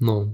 [0.00, 0.32] No.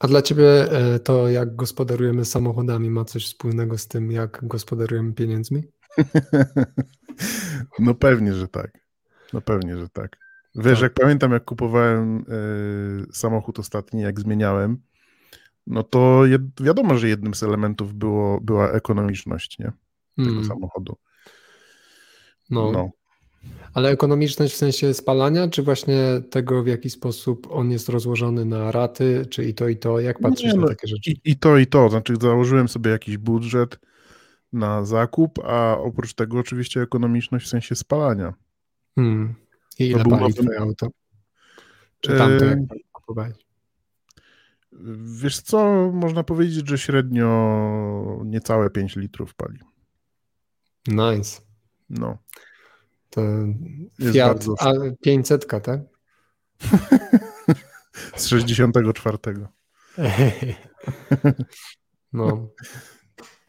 [0.00, 5.12] A dla ciebie e, to, jak gospodarujemy samochodami, ma coś wspólnego z tym, jak gospodarujemy
[5.12, 5.62] pieniędzmi?
[7.78, 8.78] No pewnie, że tak.
[9.32, 10.16] No pewnie, że tak.
[10.54, 10.82] Wiesz, tak.
[10.82, 14.82] jak pamiętam, jak kupowałem y, samochód ostatni, jak zmieniałem,
[15.66, 19.72] no to jed, wiadomo, że jednym z elementów było, była ekonomiczność, nie?
[20.16, 20.44] Tego hmm.
[20.44, 20.96] samochodu.
[22.50, 22.72] No.
[22.72, 22.90] no.
[23.74, 28.72] Ale ekonomiczność w sensie spalania, czy właśnie tego, w jaki sposób on jest rozłożony na
[28.72, 30.00] raty, czy i to, i to?
[30.00, 31.10] Jak patrzysz no, na takie rzeczy?
[31.10, 31.88] I, I, to, i to.
[31.88, 33.78] Znaczy, założyłem sobie jakiś budżet
[34.52, 38.34] na zakup, a oprócz tego oczywiście ekonomiczność w sensie spalania.
[38.94, 39.34] Hmm.
[39.78, 40.32] I ile pali nowym...
[40.32, 40.88] twoje auto?
[42.00, 42.58] Czy tamto, jak
[42.92, 43.34] kupowałeś?
[45.22, 49.58] Wiesz co, można powiedzieć, że średnio niecałe 5 litrów pali.
[50.88, 51.40] Nice.
[51.90, 52.18] No.
[53.10, 53.20] To
[53.98, 54.54] jest Fiat bardzo...
[54.60, 54.72] a
[55.02, 55.80] 500, tak?
[58.16, 59.18] Z 64.
[62.12, 62.48] no.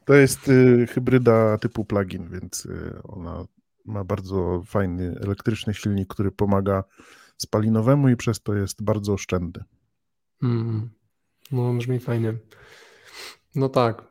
[0.05, 3.45] To jest y, hybryda typu plug-in, więc y, ona
[3.85, 6.83] ma bardzo fajny elektryczny silnik, który pomaga
[7.37, 9.63] spalinowemu i przez to jest bardzo oszczędny.
[10.43, 10.89] Mm.
[11.51, 12.33] No, brzmi fajnie.
[13.55, 14.10] No tak.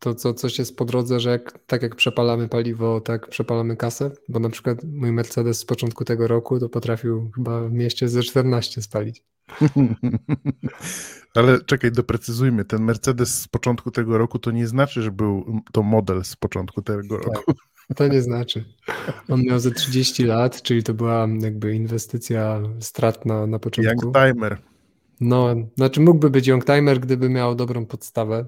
[0.00, 4.10] To co, coś jest po drodze, że jak, tak jak przepalamy paliwo, tak przepalamy kasę,
[4.28, 8.22] bo na przykład mój Mercedes z początku tego roku to potrafił chyba w mieście ze
[8.22, 9.22] 14 spalić.
[11.34, 12.64] Ale czekaj, doprecyzujmy.
[12.64, 16.82] Ten Mercedes z początku tego roku to nie znaczy, że był to model z początku
[16.82, 17.52] tego tak, roku.
[17.96, 18.64] To nie znaczy.
[19.28, 24.06] On miał ze 30 lat, czyli to była jakby inwestycja stratna na początku.
[24.06, 24.58] Young timer.
[25.20, 28.46] No, znaczy mógłby być Youngtimer, gdyby miał dobrą podstawę,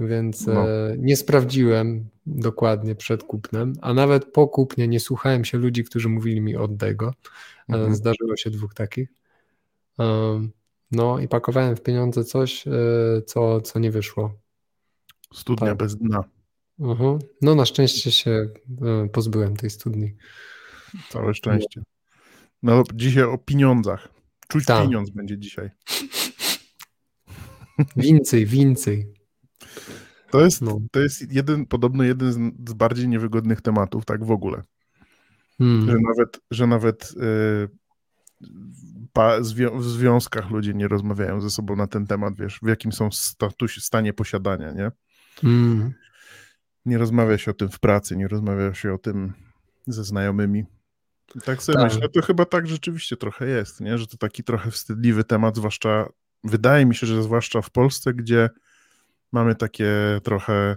[0.00, 0.68] więc no.
[0.68, 6.08] e, nie sprawdziłem dokładnie przed kupnem, a nawet po kupnie nie słuchałem się ludzi, którzy
[6.08, 7.14] mówili mi oddaj go.
[7.68, 7.94] E, mhm.
[7.94, 9.12] Zdarzyło się dwóch takich.
[9.98, 10.04] E,
[10.90, 12.64] no i pakowałem w pieniądze coś,
[13.26, 14.34] co, co nie wyszło.
[15.34, 15.78] Studnia tak.
[15.78, 16.24] bez dna.
[16.78, 17.18] Uh mhm.
[17.18, 17.22] -huh.
[17.42, 18.48] No na szczęście się
[19.12, 20.14] pozbyłem tej studni.
[21.08, 21.82] Całe szczęście.
[22.62, 24.08] No dzisiaj o pieniądzach.
[24.48, 24.82] Czuć Ta.
[24.82, 25.70] pieniądz będzie dzisiaj.
[27.96, 29.21] Więcej, więcej.
[30.32, 30.80] To jest, no.
[30.90, 34.62] to jest jeden, podobno jeden z bardziej niewygodnych tematów, tak w ogóle.
[35.58, 35.90] Hmm.
[35.90, 37.68] Że nawet, że nawet yy,
[39.12, 39.40] pa,
[39.74, 43.80] w związkach ludzie nie rozmawiają ze sobą na ten temat, wiesz, w jakim są statusie,
[43.80, 44.90] stanie posiadania, nie?
[45.40, 45.92] Hmm.
[46.86, 49.32] Nie rozmawia się o tym w pracy, nie rozmawia się o tym
[49.86, 50.64] ze znajomymi.
[51.34, 51.92] I tak sobie tak.
[51.92, 53.98] myślę, to chyba tak rzeczywiście trochę jest, nie?
[53.98, 56.08] że to taki trochę wstydliwy temat, zwłaszcza,
[56.44, 58.50] wydaje mi się, że zwłaszcza w Polsce, gdzie
[59.32, 59.90] mamy takie
[60.22, 60.76] trochę,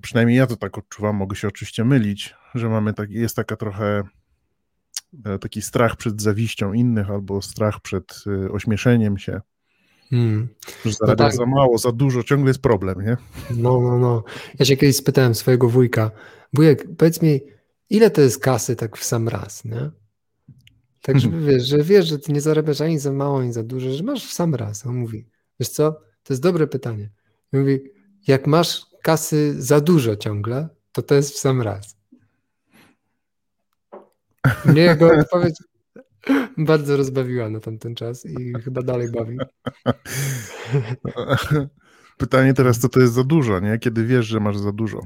[0.00, 4.02] przynajmniej ja to tak odczuwam, mogę się oczywiście mylić, że mamy tak, jest taka trochę
[5.24, 9.40] e, taki strach przed zawiścią innych albo strach przed e, ośmieszeniem się.
[10.10, 10.48] Hmm.
[10.84, 11.34] Że no tak.
[11.34, 13.16] za mało, za dużo, ciągle jest problem, nie?
[13.50, 14.24] No, no, no.
[14.58, 16.10] Ja się kiedyś spytałem swojego wujka,
[16.52, 17.40] wujek, powiedz mi,
[17.90, 19.90] ile to jest kasy tak w sam raz, nie?
[21.02, 21.54] Tak, żeby mhm.
[21.54, 24.26] wiesz, że wiesz, że ty nie zarabiasz ani za mało, ani za dużo, że masz
[24.26, 24.86] w sam raz.
[24.86, 25.26] On mówi,
[25.60, 27.10] wiesz co, to jest dobre pytanie.
[27.52, 27.80] I mówi,
[28.26, 31.96] jak masz kasy za dużo ciągle, to to jest w sam raz.
[34.64, 35.56] Mnie jego odpowiedź
[36.58, 39.38] bardzo rozbawiła na tamten czas i chyba dalej bawi.
[42.18, 43.78] Pytanie teraz, co to jest za dużo, nie?
[43.78, 45.00] Kiedy wiesz, że masz za dużo?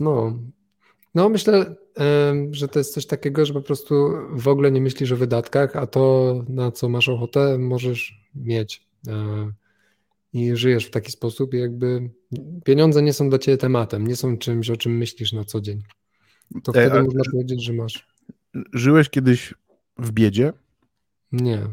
[0.00, 0.38] No,
[1.14, 1.76] no, myślę,
[2.50, 5.86] że to jest coś takiego, że po prostu w ogóle nie myślisz o wydatkach, a
[5.86, 8.88] to, na co masz ochotę, możesz mieć.
[10.32, 12.10] I żyjesz w taki sposób, jakby
[12.64, 15.82] pieniądze nie są dla ciebie tematem, nie są czymś, o czym myślisz na co dzień.
[16.64, 18.08] To e, wtedy można powiedzieć, że masz.
[18.72, 19.54] Żyłeś kiedyś
[19.98, 20.52] w biedzie?
[21.32, 21.66] Nie.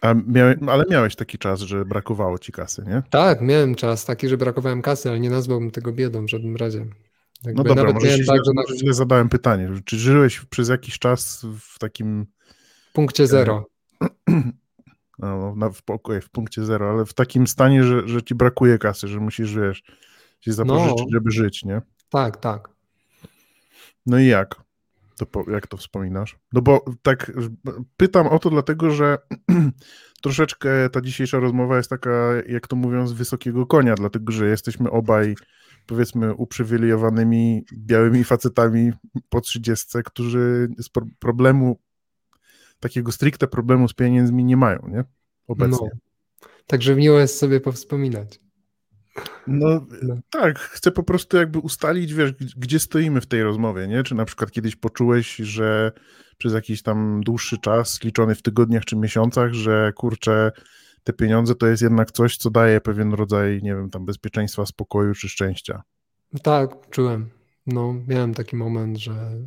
[0.00, 3.02] A miałeś, ale miałeś taki czas, że brakowało ci kasy, nie?
[3.10, 6.86] Tak, miałem czas taki, że brakowałem kasy, ale nie nazwałbym tego biedą w żadnym razie.
[7.44, 9.70] Jakby no dobra, może źle, tak, że źle zadałem pytanie.
[9.84, 12.26] Czy żyłeś przez jakiś czas w takim...
[12.92, 13.66] Punkcie zero.
[15.22, 18.78] No, no, w, okay, w punkcie zero, ale w takim stanie, że, że ci brakuje
[18.78, 19.82] kasy, że musisz, wiesz,
[20.40, 21.82] się zapożyczyć, no, żeby żyć, nie?
[22.08, 22.68] Tak, tak.
[24.06, 24.62] No i jak?
[25.16, 26.36] To, jak to wspominasz?
[26.52, 27.32] No bo tak
[27.96, 29.18] pytam o to dlatego, że
[30.22, 34.90] troszeczkę ta dzisiejsza rozmowa jest taka, jak to mówią, z wysokiego konia, dlatego że jesteśmy
[34.90, 35.34] obaj
[35.86, 38.92] powiedzmy uprzywilejowanymi białymi facetami
[39.28, 40.88] po trzydziestce, którzy z
[41.18, 41.78] problemu,
[42.82, 45.04] takiego stricte problemu z pieniędzmi nie mają, nie?
[45.48, 45.88] Obecnie.
[45.92, 46.46] No.
[46.66, 48.40] Także miło jest sobie powspominać.
[49.46, 54.02] No, no, tak, chcę po prostu jakby ustalić, wiesz, gdzie stoimy w tej rozmowie, nie?
[54.02, 55.92] Czy na przykład kiedyś poczułeś, że
[56.38, 60.52] przez jakiś tam dłuższy czas, liczony w tygodniach czy miesiącach, że kurczę,
[61.04, 65.14] te pieniądze to jest jednak coś, co daje pewien rodzaj, nie wiem, tam bezpieczeństwa, spokoju
[65.14, 65.82] czy szczęścia.
[66.42, 67.30] Tak, czułem.
[67.66, 69.46] No, miałem taki moment, że,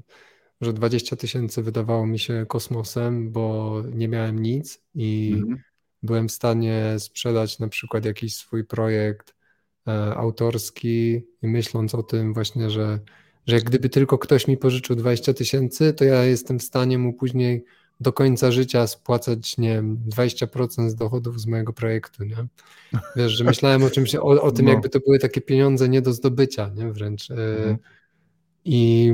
[0.62, 5.58] że 20 tysięcy wydawało mi się kosmosem, bo nie miałem nic i mhm.
[6.04, 9.36] byłem w stanie sprzedać na przykład jakiś swój projekt
[9.88, 13.00] e, autorski i myśląc o tym właśnie, że,
[13.48, 17.14] że jak gdyby tylko ktoś mi pożyczył 20 tysięcy, to ja jestem w stanie mu
[17.14, 17.66] później
[18.00, 22.48] do końca życia spłacać, nie wiem, 20% z dochodów z mojego projektu, nie?
[23.16, 24.72] Wiesz, że myślałem o czymś, o, o tym, no.
[24.72, 26.92] jakby to były takie pieniądze nie do zdobycia, nie?
[26.92, 27.32] Wręcz.
[27.32, 27.78] E, mhm.
[28.66, 29.14] I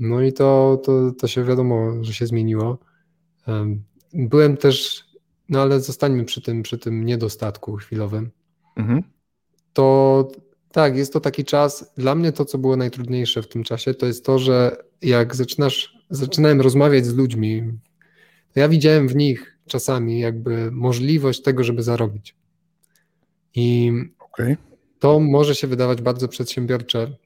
[0.00, 2.78] no i to, to, to się wiadomo, że się zmieniło.
[4.12, 5.04] Byłem też,
[5.48, 8.30] no ale zostańmy przy tym, przy tym niedostatku chwilowym.
[8.76, 9.02] Mhm.
[9.72, 10.28] To
[10.72, 11.92] tak, jest to taki czas.
[11.96, 15.96] Dla mnie to, co było najtrudniejsze w tym czasie, to jest to, że jak zaczynasz,
[16.10, 17.72] zaczynałem rozmawiać z ludźmi,
[18.52, 22.36] to ja widziałem w nich czasami jakby możliwość tego, żeby zarobić.
[23.54, 24.56] I okay.
[24.98, 27.16] to może się wydawać bardzo przedsiębiorcze,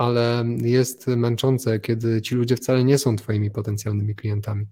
[0.00, 4.66] ale jest męczące, kiedy ci ludzie wcale nie są twoimi potencjalnymi klientami,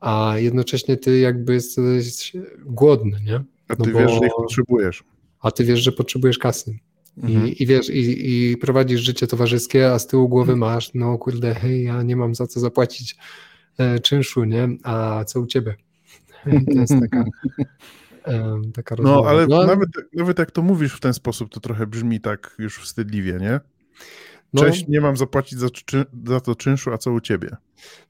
[0.00, 2.32] a jednocześnie ty jakby jesteś
[2.64, 3.44] głodny, nie?
[3.68, 5.04] A ty no wiesz, że ich potrzebujesz.
[5.40, 6.78] A ty wiesz, że potrzebujesz kasy.
[7.16, 7.48] Mhm.
[7.48, 10.74] I, I, wiesz, i, i, prowadzisz życie towarzyskie, a z tyłu głowy mhm.
[10.74, 13.16] masz, no kurde, hej, ja nie mam za co zapłacić
[13.78, 14.68] e, czynszu, nie?
[14.82, 15.76] A co u ciebie?
[16.74, 17.24] to jest taka,
[18.32, 19.22] e, taka no, rozmowa.
[19.22, 22.54] No, ale no, nawet, nawet jak to mówisz w ten sposób, to trochę brzmi tak
[22.58, 23.60] już wstydliwie, nie?
[24.56, 25.68] No, Cześć, nie mam zapłacić za,
[26.26, 27.56] za, to czynszu, a co u ciebie?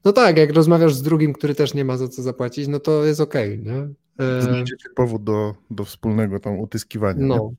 [0.05, 3.05] No tak, jak rozmawiasz z drugim, który też nie ma za co zapłacić, no to
[3.05, 3.89] jest okej, okay, nie?
[4.25, 7.25] E, Znajdziecie powód do, do wspólnego tam utyskiwania.
[7.25, 7.35] No.
[7.35, 7.55] Nie?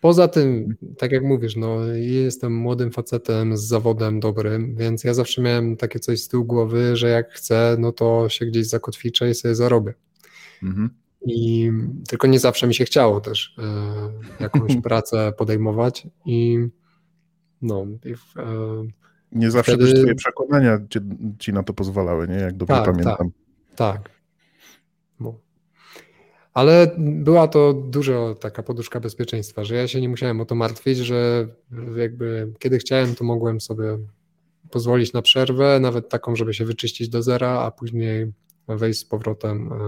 [0.00, 5.42] Poza tym, tak jak mówisz, no, jestem młodym facetem z zawodem dobrym, więc ja zawsze
[5.42, 9.34] miałem takie coś z tyłu głowy, że jak chcę, no to się gdzieś zakotwiczę i
[9.34, 9.94] sobie zarobię.
[10.62, 10.90] Mhm.
[11.26, 11.70] I
[12.08, 16.58] tylko nie zawsze mi się chciało też e, jakąś pracę podejmować i
[17.62, 17.86] no.
[18.04, 18.42] I w, e,
[19.32, 19.90] nie zawsze wtedy...
[19.90, 20.98] też twoje przekonania ci,
[21.38, 22.34] ci, na to pozwalały, nie?
[22.34, 23.30] Jak dobrze tak, pamiętam.
[23.76, 24.10] Tak, tak.
[25.20, 25.34] No.
[26.54, 30.98] Ale była to duża taka poduszka bezpieczeństwa, że ja się nie musiałem o to martwić,
[30.98, 31.48] że
[31.96, 33.98] jakby kiedy chciałem, to mogłem sobie
[34.70, 38.32] pozwolić na przerwę, nawet taką, żeby się wyczyścić do zera, a później
[38.68, 39.78] wejść z powrotem e,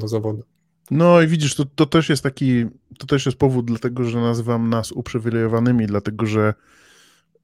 [0.00, 0.42] do zawodu.
[0.90, 2.66] No i widzisz, to, to też jest taki,
[2.98, 6.54] to też jest powód dlatego, że nazywam nas uprzywilejowanymi, dlatego że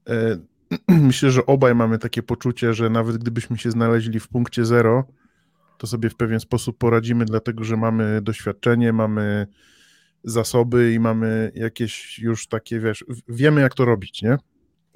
[0.09, 0.39] e,
[1.09, 5.05] myślę, że obaj mamy takie poczucie, że nawet gdybyśmy się znaleźli w punkcie zero,
[5.79, 9.47] to sobie w pewien sposób poradzimy, dlatego że mamy doświadczenie, mamy
[10.25, 14.37] zasoby i mamy jakieś już takie, wiesz, wiemy jak to robić, nie?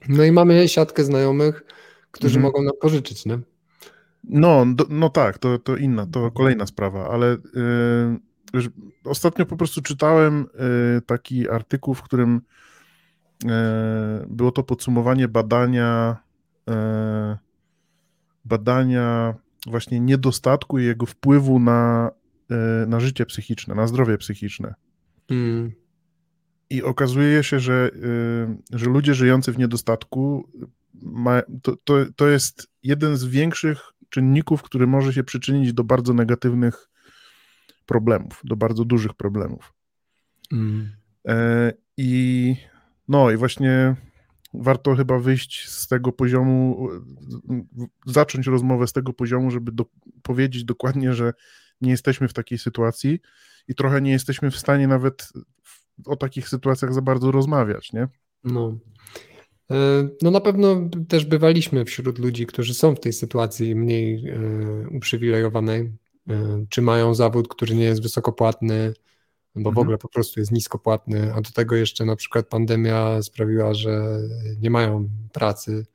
[0.08, 1.64] No i mamy siatkę znajomych,
[2.10, 2.42] którzy mhm.
[2.42, 3.38] mogą nam pożyczyć, nie?
[4.24, 8.18] No, do, no tak, to, to inna, to kolejna sprawa, ale yy,
[9.04, 10.46] ostatnio po prostu czytałem
[10.94, 12.40] yy, taki artykuł, w którym
[13.44, 13.50] yy,
[14.28, 16.16] było to podsumowanie badania
[16.70, 16.72] y,
[18.44, 19.34] badania
[19.66, 22.10] właśnie niedostatku i jego wpływu na,
[22.86, 24.74] na życie psychiczne, na zdrowie psychiczne.
[25.30, 25.72] Mm.
[26.70, 27.90] I okazuje się, że,
[28.72, 30.48] że ludzie żyjący w niedostatku
[31.02, 36.14] ma, to, to, to jest jeden z większych czynników, który może się przyczynić do bardzo
[36.14, 36.88] negatywnych
[37.86, 39.72] problemów, do bardzo dużych problemów.
[40.52, 40.90] Mm.
[41.28, 42.56] E, I
[43.08, 43.96] no i właśnie
[44.54, 46.88] warto chyba wyjść z tego poziomu,
[48.06, 49.84] zacząć rozmowę z tego poziomu, żeby do,
[50.22, 51.32] powiedzieć dokładnie, że
[51.80, 53.20] nie jesteśmy w takiej sytuacji
[53.68, 55.32] i trochę nie jesteśmy w stanie nawet
[56.04, 58.08] o takich sytuacjach za bardzo rozmawiać, nie?
[58.44, 58.78] No.
[59.70, 64.38] E, no na pewno też bywaliśmy wśród ludzi, którzy są w tej sytuacji mniej e,
[64.88, 65.92] uprzywilejowanej,
[66.68, 68.94] czy mają zawód, który nie jest wysokopłatny,
[69.54, 69.78] bo w mhm.
[69.78, 74.18] ogóle po prostu jest niskopłatny, a do tego jeszcze na przykład pandemia sprawiła, że
[74.60, 75.86] nie mają pracy,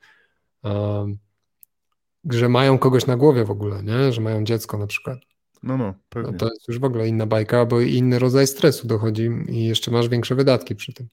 [2.29, 4.13] że mają kogoś na głowie w ogóle, nie?
[4.13, 5.19] że mają dziecko na przykład.
[5.63, 6.31] No, no, pewnie.
[6.31, 9.91] No to jest już w ogóle inna bajka, bo inny rodzaj stresu dochodzi i jeszcze
[9.91, 11.07] masz większe wydatki przy tym.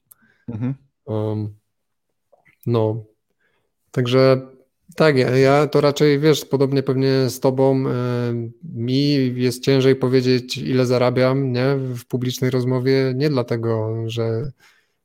[0.47, 0.75] Mhm.
[1.05, 1.55] Um,
[2.65, 3.03] no,
[3.91, 4.47] także
[4.99, 7.91] tak, ja, to raczej, wiesz, podobnie pewnie z tobą, y,
[8.63, 14.51] mi jest ciężej powiedzieć, ile zarabiam, nie, w publicznej rozmowie, nie dlatego, że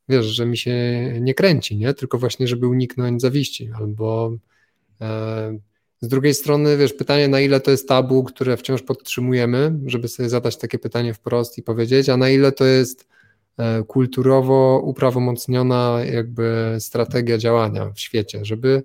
[0.09, 0.73] wiesz, że mi się
[1.21, 4.37] nie kręci, nie, tylko właśnie, żeby uniknąć zawiści, albo
[5.01, 5.05] y,
[6.01, 10.29] z drugiej strony, wiesz, pytanie, na ile to jest tabu, które wciąż podtrzymujemy, żeby sobie
[10.29, 13.07] zadać takie pytanie wprost i powiedzieć, a na ile to jest
[13.57, 18.83] e, kulturowo uprawomocniona jakby strategia działania w świecie, żeby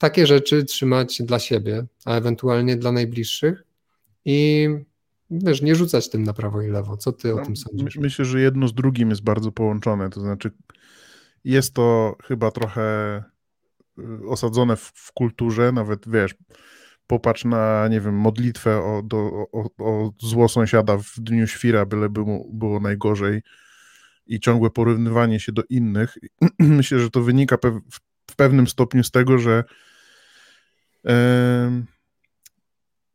[0.00, 3.64] takie rzeczy trzymać dla siebie, a ewentualnie dla najbliższych
[4.24, 4.68] i
[5.30, 6.96] wiesz, nie rzucać tym na prawo i lewo.
[6.96, 7.96] Co ty no, o tym sądzisz?
[7.96, 10.50] Myślę, że jedno z drugim jest bardzo połączone, to znaczy
[11.44, 13.18] jest to chyba trochę
[13.98, 16.34] y, osadzone w, w kulturze, nawet wiesz,
[17.06, 22.08] popatrz na, nie wiem, modlitwę o, do, o, o zło sąsiada w dniu świra, byle
[22.08, 23.42] było, było najgorzej
[24.26, 26.18] i ciągłe porównywanie się do innych.
[26.58, 27.56] Myślę, że to wynika
[28.30, 29.64] w pewnym stopniu z tego, że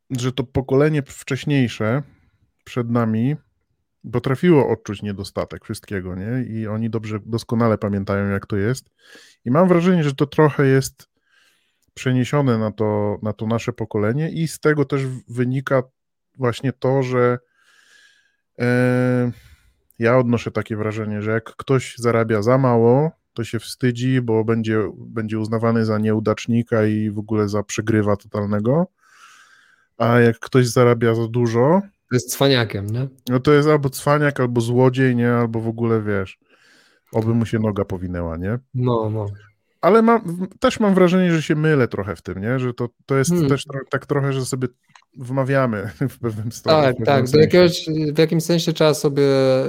[0.10, 2.04] że to pokolenie wcześniejsze
[2.63, 3.36] przed nami
[4.12, 6.44] potrafiło odczuć niedostatek wszystkiego, nie?
[6.44, 8.89] I oni dobrze, doskonale pamiętają, jak to jest.
[9.46, 11.10] I mam wrażenie, że to trochę jest
[11.94, 15.84] przeniesione na to, na to nasze pokolenie i z tego też wynika
[16.38, 17.38] właśnie to, że
[18.60, 19.32] e,
[20.00, 24.92] ja odnoszę takie wrażenie, że jak ktoś zarabia za mało, to się wstydzi, bo będzie,
[24.98, 28.88] będzie uznawany za nieudacznika i w ogóle za przegrywa totalnego.
[29.98, 31.82] A jak ktoś zarabia za dużo.
[32.10, 33.08] To jest cwaniakiem, nie?
[33.30, 35.32] No to jest albo cwaniak, albo złodziej, nie?
[35.32, 36.39] Albo w ogóle wiesz,
[37.12, 38.60] oby mu się noga powinęła, nie?
[38.74, 39.27] No, no
[39.86, 42.60] ale mam, też mam wrażenie, że się mylę trochę w tym, nie?
[42.60, 43.50] Że to, to jest hmm.
[43.50, 44.68] też tak trochę, że sobie
[45.17, 46.81] wmawiamy w pewnym stopniu.
[46.81, 47.29] Tak, w tak.
[47.29, 49.24] Do jakiegoś, w jakimś sensie trzeba sobie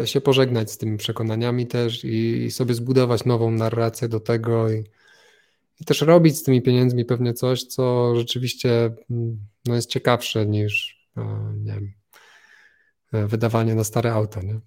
[0.05, 4.85] się pożegnać z tymi przekonaniami też i, i sobie zbudować nową narrację do tego i,
[5.81, 11.07] i, też robić z tymi pieniędzmi pewnie coś, co rzeczywiście mm, no, jest ciekawsze niż
[11.17, 11.93] no, nie wiem,
[13.29, 14.61] wydawanie na stare auto, nie?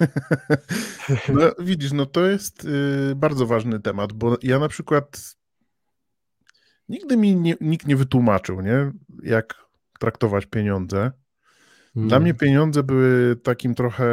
[1.28, 5.36] No, widzisz, no to jest y, bardzo ważny temat, bo ja na przykład
[6.88, 9.62] nigdy mi nie, nikt nie wytłumaczył, nie, jak
[10.02, 11.10] traktować pieniądze.
[11.94, 12.22] Dla hmm.
[12.22, 14.06] mnie pieniądze były takim trochę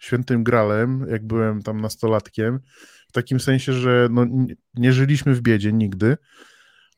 [0.00, 2.60] świętym gralem, jak byłem tam nastolatkiem,
[3.08, 4.26] w takim sensie, że no,
[4.74, 6.16] nie żyliśmy w biedzie nigdy,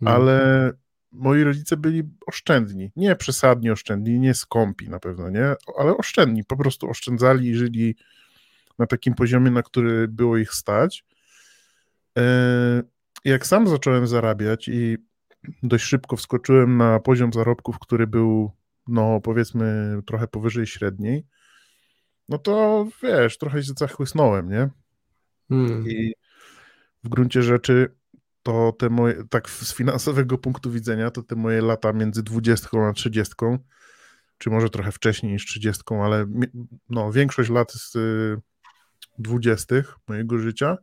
[0.01, 0.15] hmm.
[0.15, 0.73] ale
[1.13, 2.93] moi rodzice byli oszczędni.
[2.97, 6.45] Nie przesadnie oszczędni, nie skąpi na pewno, nie, ale oszczędni.
[6.45, 7.97] Po prostu oszczędzali i żyli
[8.79, 11.05] na takim poziomie, na który było ich stać.
[12.19, 12.23] E,
[13.25, 14.97] jak sam zacząłem zarabiać i
[15.63, 18.51] dość szybko wskoczyłem na poziom zarobków, który był,
[18.89, 21.27] no powiedzmy, trochę powyżej średniej,
[22.29, 24.69] no to wiesz, trochę się zachłysnąłem, nie?
[25.49, 25.89] Hmm.
[25.89, 26.13] I
[27.05, 27.95] w gruncie rzeczy
[28.43, 32.93] to te moje, tak z finansowego punktu widzenia, to te moje lata między 20 a
[32.93, 33.35] 30,
[34.39, 36.27] czy może trochę wcześniej niż 30, ale
[36.91, 37.97] no, większość lat z
[39.19, 39.75] 20
[40.09, 40.77] mojego życia,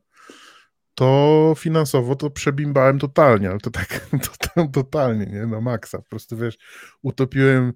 [0.95, 4.07] to finansowo to przebimbałem totalnie, ale to tak
[4.39, 5.97] to, to, totalnie, nie, na maksa.
[5.97, 6.57] Po prostu, wiesz,
[7.01, 7.73] utopiłem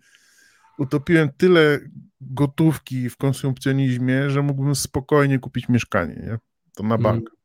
[0.78, 1.80] utopiłem tyle
[2.22, 6.38] gotówki w konsumpcjonizmie, że mógłbym spokojnie kupić mieszkanie, nie?
[6.76, 7.30] To na bank.
[7.30, 7.38] Mm.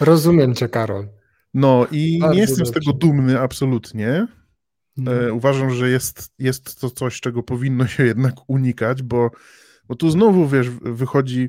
[0.00, 1.08] Rozumiem cię, Karol.
[1.54, 2.72] No i Bardzo nie jestem dobrze.
[2.72, 4.26] z tego dumny absolutnie.
[4.96, 5.14] No.
[5.14, 9.30] E, uważam, że jest, jest to coś, czego powinno się jednak unikać, bo,
[9.88, 11.48] bo tu znowu, wiesz, wychodzi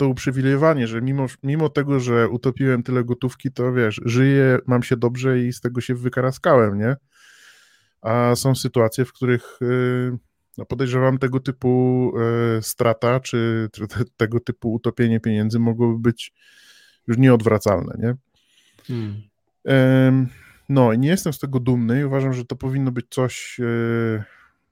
[0.00, 4.96] to uprzywilejowanie, że mimo, mimo tego, że utopiłem tyle gotówki, to wiesz, żyję, mam się
[4.96, 6.96] dobrze i z tego się wykaraskałem, nie?
[8.02, 10.18] A są sytuacje, w których yy,
[10.58, 12.12] no podejrzewam tego typu
[12.54, 16.32] yy, strata, czy, czy te, tego typu utopienie pieniędzy mogłoby być
[17.06, 18.14] już nieodwracalne, nie?
[18.86, 19.22] Hmm.
[20.68, 24.24] No i nie jestem z tego dumny i uważam, że to powinno być coś, e,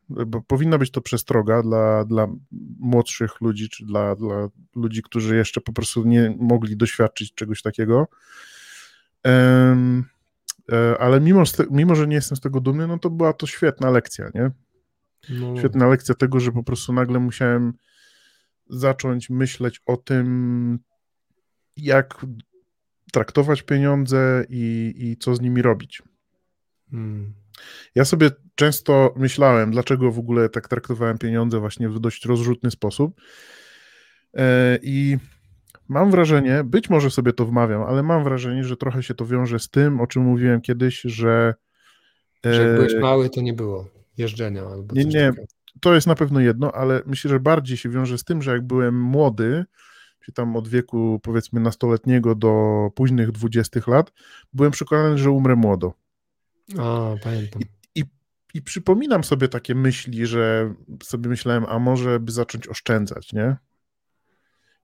[0.08, 2.28] bo powinna być to przestroga dla, dla
[2.78, 8.08] młodszych ludzi, czy dla, dla ludzi, którzy jeszcze po prostu nie mogli doświadczyć czegoś takiego.
[9.26, 9.76] E,
[10.98, 14.30] ale mimo, mimo, że nie jestem z tego dumny, no to była to świetna lekcja,
[14.34, 14.50] nie?
[15.30, 15.56] No.
[15.56, 17.72] Świetna lekcja tego, że po prostu nagle musiałem
[18.70, 20.78] zacząć myśleć o tym,
[21.76, 22.26] jak
[23.12, 26.02] traktować pieniądze i, i co z nimi robić.
[26.90, 27.34] Hmm.
[27.94, 33.20] Ja sobie często myślałem, dlaczego w ogóle tak traktowałem pieniądze właśnie w dość rozrzutny sposób.
[34.34, 35.16] E, I
[35.88, 39.58] mam wrażenie, być może sobie to wmawiam, ale mam wrażenie, że trochę się to wiąże
[39.58, 41.54] z tym, o czym mówiłem kiedyś, że.
[42.44, 44.94] Że jak byłeś mały, to nie było jeżdżenia albo.
[44.94, 45.28] Nie, nie.
[45.28, 45.46] Takiego.
[45.80, 48.66] To jest na pewno jedno, ale myślę, że bardziej się wiąże z tym, że jak
[48.66, 49.64] byłem młody,
[50.24, 52.52] czy tam od wieku powiedzmy nastoletniego do
[52.94, 54.12] późnych dwudziestych lat,
[54.52, 55.92] byłem przekonany, że umrę młodo.
[56.78, 57.62] A, pamiętam.
[57.62, 57.77] I,
[58.54, 63.56] i, przypominam sobie takie myśli, że sobie myślałem, a może by zacząć oszczędzać, nie?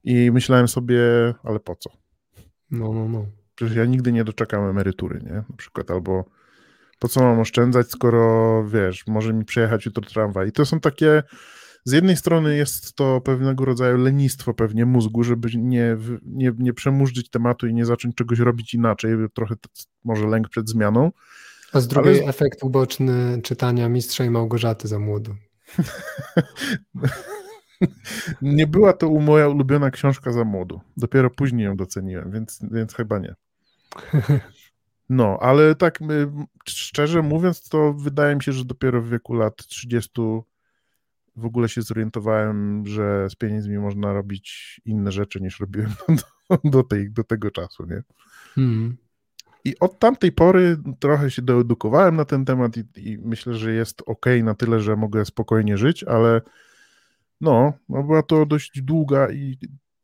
[0.05, 1.01] I myślałem sobie,
[1.43, 1.91] ale po co?
[2.71, 3.27] No, no, no.
[3.55, 5.33] Przecież ja nigdy nie doczekam emerytury, nie?
[5.33, 6.25] Na przykład, albo
[6.99, 10.49] po co mam oszczędzać, skoro wiesz, może mi przejechać jutro tramwaj.
[10.49, 11.23] I to są takie
[11.85, 17.31] z jednej strony jest to pewnego rodzaju lenistwo pewnie mózgu, żeby nie, nie, nie przemurzyć
[17.31, 19.55] tematu i nie zacząć czegoś robić inaczej, trochę
[20.05, 21.13] może lęk przed zmianą.
[21.75, 22.29] A z drugiej ale...
[22.29, 25.35] efekt uboczny czytania Mistrza i Małgorzaty za młodu.
[28.43, 30.81] nie była to moja ulubiona książka za młodu.
[30.97, 33.35] Dopiero później ją doceniłem, więc, więc chyba nie.
[35.09, 35.99] No, ale tak
[36.69, 40.11] szczerze mówiąc, to wydaje mi się, że dopiero w wieku lat 30
[41.37, 45.91] w ogóle się zorientowałem, że z pieniędzmi można robić inne rzeczy niż robiłem
[46.51, 48.03] do, do, tej, do tego czasu, nie?
[48.55, 48.97] Hmm.
[49.65, 54.03] I od tamtej pory trochę się doedukowałem na ten temat i, i myślę, że jest
[54.07, 56.41] ok na tyle, że mogę spokojnie żyć, ale
[57.41, 59.59] no, no była to dość długa i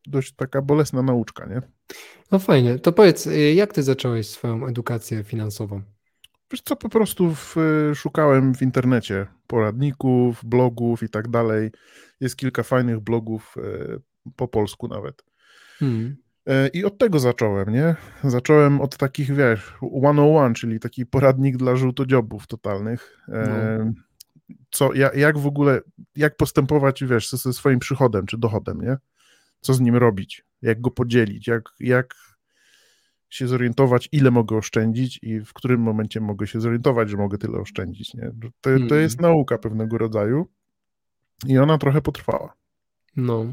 [0.06, 1.62] dość taka bolesna nauczka, nie?
[2.32, 2.78] No fajnie.
[2.78, 5.82] To powiedz, y, jak ty zacząłeś swoją edukację finansową?
[6.50, 7.56] Wiesz co, po prostu w,
[7.94, 11.70] szukałem w internecie poradników, blogów i tak dalej.
[12.20, 13.98] Jest kilka fajnych blogów e,
[14.36, 15.24] po polsku nawet.
[15.78, 16.16] Hmm.
[16.50, 17.97] E, I od tego zacząłem, nie?
[18.25, 23.19] Zacząłem od takich, wiesz, 101, czyli taki poradnik dla żółtodziobów totalnych.
[23.28, 23.92] E, no.
[24.71, 25.80] Co, jak, jak w ogóle,
[26.16, 28.97] jak postępować, wiesz, ze swoim przychodem czy dochodem, nie?
[29.61, 32.14] Co z nim robić, jak go podzielić, jak, jak
[33.28, 37.59] się zorientować, ile mogę oszczędzić i w którym momencie mogę się zorientować, że mogę tyle
[37.59, 38.14] oszczędzić.
[38.14, 38.23] Nie?
[38.23, 39.00] To, to hmm.
[39.00, 40.47] jest nauka pewnego rodzaju
[41.47, 42.54] i ona trochę potrwała.
[43.16, 43.47] No.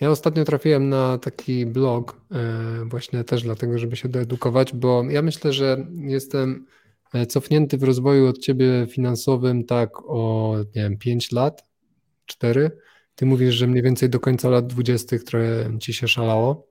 [0.00, 5.22] Ja ostatnio trafiłem na taki blog, e, właśnie też dlatego, żeby się doedukować, bo ja
[5.22, 6.66] myślę, że jestem
[7.14, 11.64] e, cofnięty w rozwoju od ciebie finansowym tak o, nie wiem, 5 lat,
[12.26, 12.70] 4.
[13.14, 15.18] Ty mówisz, że mniej więcej do końca lat 20.
[15.18, 16.70] trochę ci się szalało.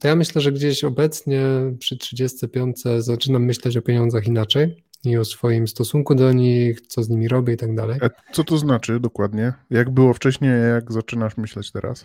[0.00, 1.42] To ja myślę, że gdzieś obecnie
[1.78, 7.08] przy 35 zaczynam myśleć o pieniądzach inaczej i o swoim stosunku do nich, co z
[7.08, 7.98] nimi robię i tak dalej.
[8.02, 9.52] A co to znaczy dokładnie?
[9.70, 12.04] Jak było wcześniej, jak zaczynasz myśleć teraz?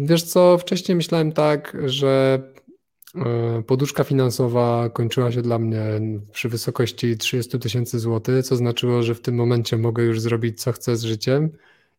[0.00, 2.42] Wiesz co, wcześniej myślałem tak, że
[3.16, 5.84] e, poduszka finansowa kończyła się dla mnie
[6.32, 10.72] przy wysokości 30 tysięcy złotych, co znaczyło, że w tym momencie mogę już zrobić co
[10.72, 11.50] chcę z życiem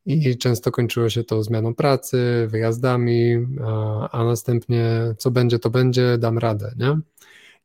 [0.06, 4.86] i często kończyło się to zmianą pracy, wyjazdami, a, a następnie
[5.17, 7.00] co będzie, to będzie, dam radę, nie?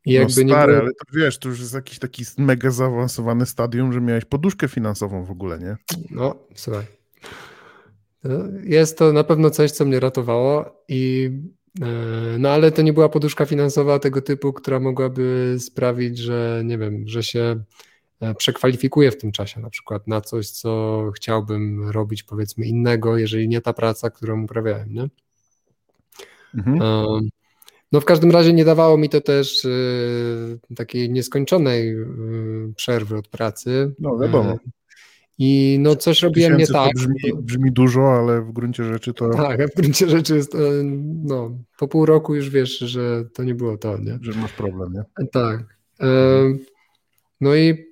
[0.05, 0.79] I no jakby no stary, nie było...
[0.79, 5.25] ale to wiesz, to już jest jakiś taki mega zaawansowany stadium, że miałeś poduszkę finansową
[5.25, 5.77] w ogóle, nie?
[6.11, 6.85] No, słuchaj.
[8.63, 11.31] Jest to na pewno coś, co mnie ratowało i
[11.81, 11.85] e,
[12.39, 17.07] no ale to nie była poduszka finansowa tego typu, która mogłaby sprawić, że nie wiem,
[17.07, 17.63] że się
[18.19, 23.47] E, przekwalifikuję w tym czasie na przykład na coś, co chciałbym robić powiedzmy innego, jeżeli
[23.47, 25.09] nie ta praca, którą uprawiałem, nie?
[26.55, 26.79] Mhm.
[27.91, 32.05] No w każdym razie nie dawało mi to też e, takiej nieskończonej e,
[32.75, 33.95] przerwy od pracy.
[33.99, 34.57] No wiadomo.
[35.37, 36.91] I no coś robiłem nie tak.
[36.95, 39.29] Brzmi, brzmi, dużo, ale w gruncie rzeczy to...
[39.29, 40.57] Tak, w gruncie rzeczy jest,
[41.23, 44.19] no po pół roku już wiesz, że to nie było to, nie?
[44.21, 45.27] Że masz problem, nie?
[45.31, 45.77] Tak.
[47.41, 47.89] No i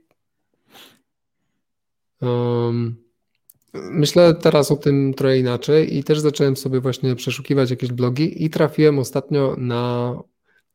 [2.21, 2.95] Um,
[3.91, 8.49] myślę teraz o tym trochę inaczej i też zacząłem sobie właśnie przeszukiwać jakieś blogi i
[8.49, 10.13] trafiłem ostatnio na,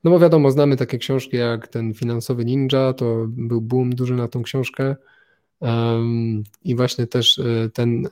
[0.05, 4.29] no bo wiadomo, znamy takie książki jak ten Finansowy Ninja, to był boom duży na
[4.29, 4.97] tą książkę
[5.61, 8.11] um, i właśnie też e, ten e,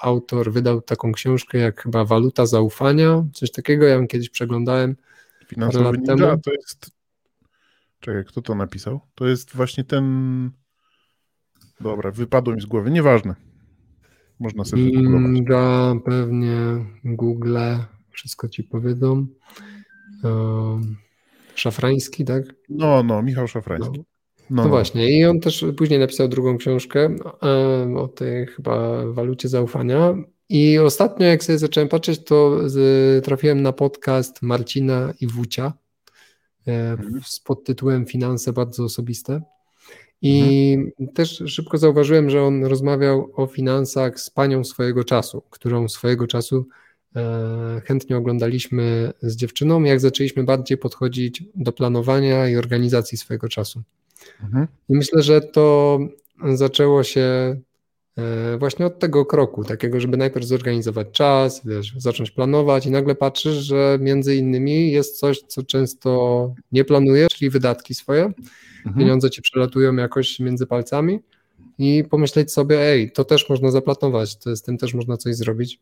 [0.00, 4.96] autor wydał taką książkę jak chyba Waluta Zaufania, coś takiego, ja ją kiedyś przeglądałem
[5.46, 6.42] Finansowy Ninja temu.
[6.42, 6.90] to jest,
[8.00, 9.00] czekaj, kto to napisał?
[9.14, 10.50] To jest właśnie ten
[11.82, 13.34] Dobra, wypadło mi z głowy, nieważne.
[14.42, 16.56] Można sobie Inga, pewnie
[17.04, 17.58] Google,
[18.10, 19.26] wszystko ci powiedzą.
[21.54, 22.44] Szafrański, tak?
[22.68, 23.98] No, no, Michał Szafrański.
[23.98, 24.04] No.
[24.50, 27.16] No, no, właśnie, i on też później napisał drugą książkę
[27.96, 30.14] o tej chyba walucie zaufania.
[30.48, 32.58] I ostatnio, jak sobie zacząłem patrzeć, to
[33.22, 35.72] trafiłem na podcast Marcina i Wucia
[36.66, 37.20] e, mhm.
[37.24, 39.42] z podtytułem Finanse bardzo osobiste.
[40.22, 41.14] I mhm.
[41.14, 46.66] też szybko zauważyłem, że on rozmawiał o finansach z panią swojego czasu, którą swojego czasu
[47.16, 53.82] e, chętnie oglądaliśmy z dziewczyną, jak zaczęliśmy bardziej podchodzić do planowania i organizacji swojego czasu.
[54.42, 54.66] Mhm.
[54.88, 55.98] I myślę, że to
[56.54, 57.56] zaczęło się
[58.58, 63.56] właśnie od tego kroku, takiego, żeby najpierw zorganizować czas, wiesz, zacząć planować i nagle patrzysz,
[63.56, 68.96] że między innymi jest coś, co często nie planujesz, czyli wydatki swoje, mhm.
[68.98, 71.20] pieniądze ci przelatują jakoś między palcami
[71.78, 75.80] i pomyśleć sobie, ej, to też można zaplanować, to z tym też można coś zrobić.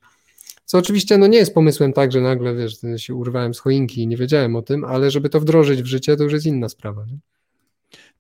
[0.64, 4.06] Co oczywiście no nie jest pomysłem tak, że nagle wiesz, się urwałem z choinki i
[4.06, 7.04] nie wiedziałem o tym, ale żeby to wdrożyć w życie, to już jest inna sprawa.
[7.04, 7.18] Nie?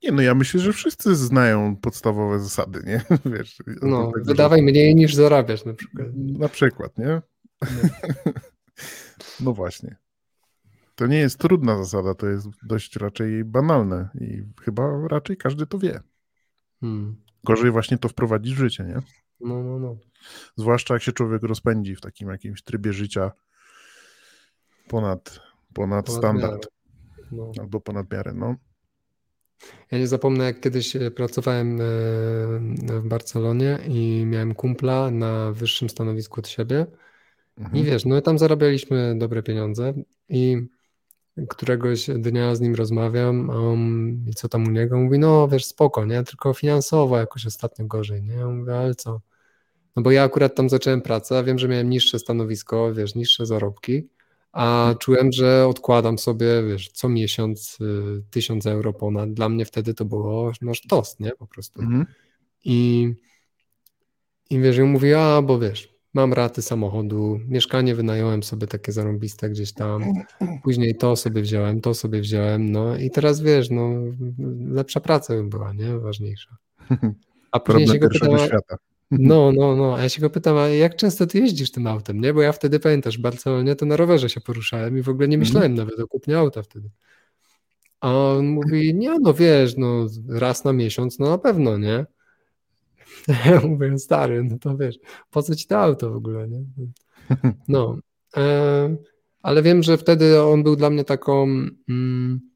[0.02, 3.04] Nie, no ja myślę, że wszyscy znają podstawowe zasady, nie?
[3.36, 4.64] Wiesz, no, tego, wydawaj że...
[4.64, 6.06] mniej niż zarabiasz na przykład.
[6.14, 7.22] Na przykład, nie?
[7.62, 7.68] No.
[9.44, 9.96] no właśnie.
[10.94, 15.78] To nie jest trudna zasada, to jest dość raczej banalne i chyba raczej każdy to
[15.78, 16.00] wie.
[16.80, 17.16] Hmm.
[17.44, 19.02] Gorzej właśnie to wprowadzić w życie, nie?
[19.40, 19.96] No, no, no.
[20.56, 23.32] Zwłaszcza jak się człowiek rozpędzi w takim jakimś trybie życia
[24.88, 25.40] ponad,
[25.74, 26.68] ponad, ponad standard.
[27.32, 27.52] No.
[27.60, 28.56] Albo ponad miarę, no.
[29.90, 31.84] Ja nie zapomnę, jak kiedyś e, pracowałem e,
[33.00, 36.86] w Barcelonie i miałem kumpla na wyższym stanowisku od siebie.
[37.58, 37.76] Mhm.
[37.76, 39.94] I wiesz, no tam zarabialiśmy dobre pieniądze
[40.28, 40.56] i
[41.48, 43.54] któregoś dnia z nim rozmawiam, a
[44.30, 44.98] i co tam u niego?
[44.98, 46.22] Mówi, no wiesz, spoko, nie?
[46.22, 48.34] Tylko finansowo jakoś ostatnio gorzej, nie?
[48.34, 49.20] Ja mówię, ale co?
[49.96, 54.08] No bo ja akurat tam zacząłem pracę, wiem, że miałem niższe stanowisko, wiesz, niższe zarobki,
[54.52, 54.98] a mhm.
[54.98, 59.32] czułem, że odkładam sobie, wiesz, co miesiąc y, tysiąc euro ponad.
[59.32, 61.30] Dla mnie wtedy to było nasz tost, nie?
[61.30, 61.82] Po prostu.
[61.82, 62.06] Mhm.
[62.64, 63.08] I,
[64.50, 69.50] I wiesz, i mówi, a bo wiesz, mam raty samochodu, mieszkanie wynająłem sobie takie zarąbiste
[69.50, 70.04] gdzieś tam,
[70.62, 73.90] później to sobie wziąłem, to sobie wziąłem, no i teraz wiesz, no
[74.70, 75.98] lepsza praca by była, nie?
[75.98, 76.56] Ważniejsza.
[77.52, 78.76] A później się go pytam, świata.
[79.10, 79.94] No, no, no.
[79.94, 82.34] A ja się go pytam, a jak często ty jeździsz tym autem, nie?
[82.34, 85.36] Bo ja wtedy pamiętasz, w Barcelonie to na rowerze się poruszałem i w ogóle nie
[85.36, 85.48] mhm.
[85.48, 85.78] myślałem mm.
[85.78, 86.90] nawet o kupnie auta wtedy.
[88.00, 92.06] A on mówi, nie, no wiesz, no raz na miesiąc, no na pewno, nie?
[93.46, 94.98] Ja mówię, stary, no to wiesz,
[95.30, 96.64] po co ci to auto w ogóle, nie?
[97.68, 97.98] No,
[98.36, 98.96] e,
[99.42, 101.46] ale wiem, że wtedy on był dla mnie taką...
[101.88, 102.49] Mm,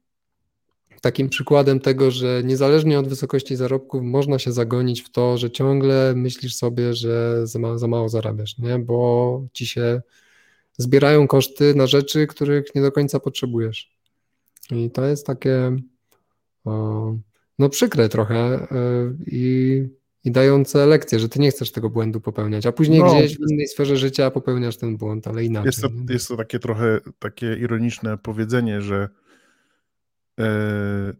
[1.05, 6.13] takim przykładem tego, że niezależnie od wysokości zarobków można się zagonić w to, że ciągle
[6.15, 8.79] myślisz sobie, że za, ma, za mało zarabiasz, nie?
[8.79, 10.01] bo ci się
[10.77, 13.91] zbierają koszty na rzeczy, których nie do końca potrzebujesz.
[14.71, 15.75] I to jest takie
[16.65, 17.15] o,
[17.59, 19.83] no przykre trochę yy, i,
[20.23, 23.51] i dające lekcje, że ty nie chcesz tego błędu popełniać, a później no, gdzieś w
[23.51, 25.67] innej sferze życia popełniasz ten błąd, ale inaczej.
[25.67, 29.09] Jest to, jest to takie trochę takie ironiczne powiedzenie, że
[30.39, 31.13] E,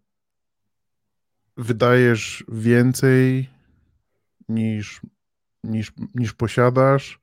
[1.57, 3.49] wydajesz więcej
[4.49, 5.01] niż,
[5.63, 7.19] niż, niż posiadasz,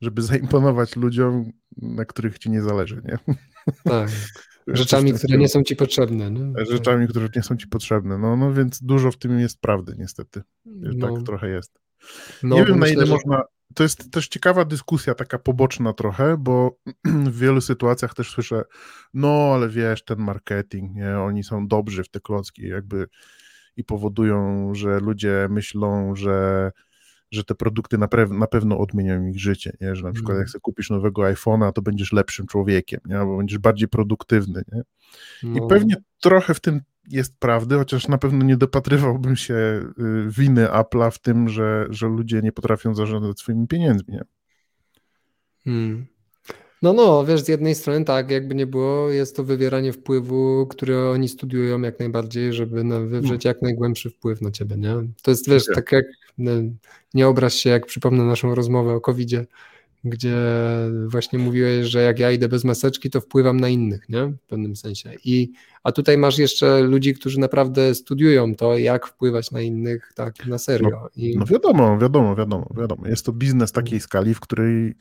[0.00, 3.34] żeby zaimponować ludziom, na których ci nie zależy, nie?
[3.84, 4.10] Tak.
[4.66, 6.30] Rzeczami, które nie są ci potrzebne.
[6.30, 6.64] Nie?
[6.66, 8.18] Rzeczami, które nie są ci potrzebne.
[8.18, 10.42] No, no więc dużo w tym jest prawdy, niestety.
[10.64, 11.08] No.
[11.08, 11.80] Tak trochę jest.
[12.42, 13.12] No, nie wiem, myślę, na ile że...
[13.12, 13.42] można
[13.74, 18.64] to jest też ciekawa dyskusja, taka poboczna trochę, bo w wielu sytuacjach też słyszę,
[19.14, 23.06] no ale wiesz, ten marketing, nie, oni są dobrzy w te klocki, jakby
[23.76, 26.70] i powodują, że ludzie myślą, że,
[27.30, 29.96] że te produkty na, na pewno odmienią ich życie, nie?
[29.96, 30.48] że na przykład jak mm.
[30.48, 33.18] sobie kupisz nowego iPhone'a, to będziesz lepszym człowiekiem, nie?
[33.18, 34.62] albo będziesz bardziej produktywny.
[34.72, 34.82] Nie?
[35.42, 35.66] No.
[35.66, 39.90] I pewnie trochę w tym jest prawdy, chociaż na pewno nie dopatrywałbym się y,
[40.28, 44.14] winy Apple'a w tym, że, że ludzie nie potrafią zarządzać swoimi pieniędzmi.
[44.14, 44.24] Nie?
[45.64, 46.06] Hmm.
[46.82, 50.98] No, no, wiesz, z jednej strony tak, jakby nie było, jest to wywieranie wpływu, który
[50.98, 54.94] oni studiują jak najbardziej, żeby wywrzeć jak najgłębszy wpływ na ciebie, nie?
[55.22, 56.04] To jest, wiesz, tak jak,
[56.38, 56.52] no,
[57.14, 59.46] nie obraź się, jak przypomnę naszą rozmowę o COVID-zie,
[60.04, 60.36] gdzie
[61.06, 64.26] właśnie mówiłeś, że jak ja idę bez maseczki, to wpływam na innych, nie?
[64.26, 65.10] W pewnym sensie.
[65.24, 65.52] I,
[65.84, 70.58] a tutaj masz jeszcze ludzi, którzy naprawdę studiują to, jak wpływać na innych tak na
[70.58, 70.90] serio.
[70.90, 71.36] No, I...
[71.38, 73.08] no wiadomo, wiadomo, wiadomo, wiadomo.
[73.08, 74.00] Jest to biznes takiej mm.
[74.00, 74.94] skali, w której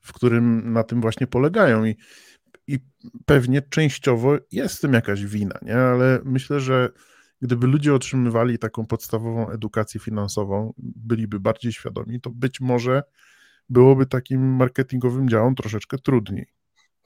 [0.00, 1.96] w którym na tym właśnie polegają i,
[2.66, 2.78] i
[3.26, 5.76] pewnie częściowo jest w tym jakaś wina, nie?
[5.76, 6.88] Ale myślę, że
[7.42, 13.02] gdyby ludzie otrzymywali taką podstawową edukację finansową, byliby bardziej świadomi, to być może
[13.68, 16.46] byłoby takim marketingowym działom troszeczkę trudniej.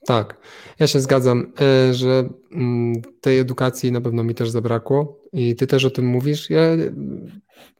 [0.06, 0.36] Tak,
[0.78, 5.66] ja się zgadzam, e, że mm, tej edukacji na pewno mi też zabrakło i ty
[5.66, 6.50] też o tym mówisz.
[6.50, 6.60] Ja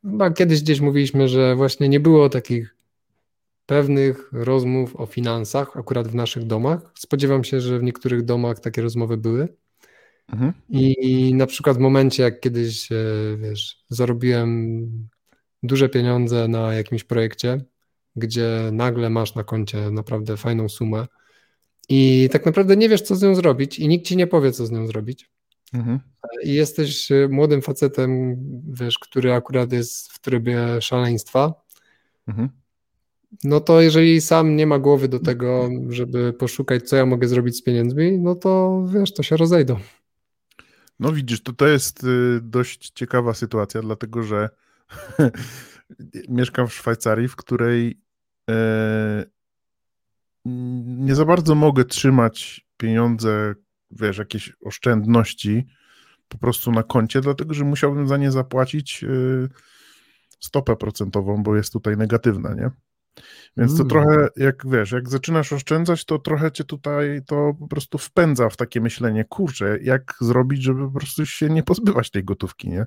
[0.02, 2.76] chyba kiedyś gdzieś mówiliśmy, że właśnie nie było takich
[3.66, 6.92] pewnych rozmów o finansach akurat w naszych domach.
[6.94, 9.48] Spodziewam się, że w niektórych domach takie rozmowy były.
[10.32, 10.52] Mhm.
[10.68, 12.96] I na przykład w momencie, jak kiedyś, e,
[13.36, 14.88] wiesz, zarobiłem
[15.62, 17.64] duże pieniądze na jakimś projekcie,
[18.20, 21.06] gdzie nagle masz na koncie naprawdę fajną sumę
[21.88, 24.66] i tak naprawdę nie wiesz, co z nią zrobić, i nikt ci nie powie, co
[24.66, 25.30] z nią zrobić.
[25.74, 26.00] Mhm.
[26.44, 28.36] I jesteś młodym facetem,
[28.72, 31.54] wiesz, który akurat jest w trybie szaleństwa.
[32.28, 32.48] Mhm.
[33.44, 37.56] No to jeżeli sam nie ma głowy do tego, żeby poszukać, co ja mogę zrobić
[37.56, 39.76] z pieniędzmi, no to wiesz, to się rozejdą.
[41.00, 44.48] No widzisz, to, to jest y, dość ciekawa sytuacja, dlatego że
[46.28, 48.00] mieszkam w Szwajcarii, w której
[50.44, 53.54] nie za bardzo mogę trzymać pieniądze,
[53.90, 55.66] wiesz, jakieś oszczędności
[56.28, 59.48] po prostu na koncie, dlatego że musiałbym za nie zapłacić y,
[60.40, 62.70] stopę procentową, bo jest tutaj negatywna, nie?
[63.56, 63.88] Więc to mm.
[63.88, 68.56] trochę, jak wiesz, jak zaczynasz oszczędzać, to trochę cię tutaj to po prostu wpędza w
[68.56, 72.86] takie myślenie, kurczę, jak zrobić, żeby po prostu się nie pozbywać tej gotówki, nie?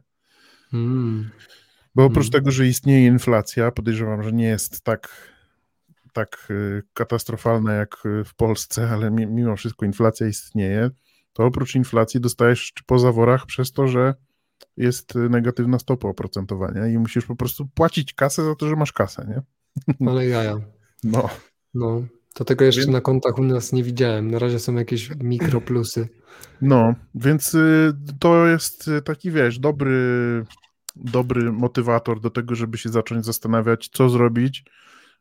[0.73, 1.29] Mm.
[1.95, 2.31] Bo oprócz mm.
[2.31, 5.32] tego, że istnieje inflacja, podejrzewam, że nie jest tak,
[6.13, 10.89] tak y, katastrofalna jak w Polsce, ale mimo wszystko inflacja istnieje,
[11.33, 14.13] to oprócz inflacji dostajesz po zaworach przez to, że
[14.77, 19.27] jest negatywna stopa oprocentowania i musisz po prostu płacić kasę za to, że masz kasę,
[19.27, 19.41] nie?
[20.09, 20.59] Ale jaja.
[21.03, 21.29] No.
[21.73, 22.03] No.
[22.33, 24.31] To tego jeszcze na kontach u nas nie widziałem.
[24.31, 26.07] Na razie są jakieś mikroplusy.
[26.61, 30.45] No, więc y, to jest taki, wiesz, dobry,
[30.95, 34.65] dobry motywator do tego, żeby się zacząć zastanawiać, co zrobić,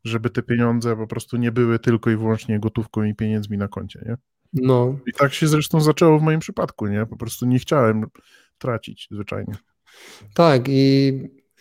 [0.05, 4.03] żeby te pieniądze po prostu nie były tylko i wyłącznie gotówką i pieniędzmi na koncie,
[4.07, 4.17] nie?
[4.53, 4.99] No.
[5.07, 7.07] I tak się zresztą zaczęło w moim przypadku, nie?
[7.07, 8.07] Po prostu nie chciałem
[8.59, 9.55] tracić zwyczajnie.
[10.35, 11.13] Tak, i,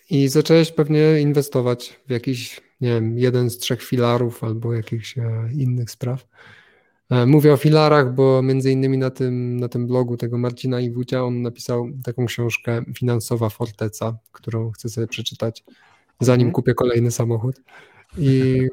[0.09, 5.49] i zacząłeś pewnie inwestować w jakiś, nie wiem, jeden z trzech filarów albo jakichś e,
[5.53, 6.27] innych spraw.
[7.09, 11.23] E, mówię o filarach, bo między innymi na tym, na tym blogu tego Marcina Iwucia
[11.23, 15.63] on napisał taką książkę Finansowa Forteca, którą chcę sobie przeczytać,
[16.19, 16.53] zanim mhm.
[16.53, 17.61] kupię kolejny samochód.
[18.17, 18.67] I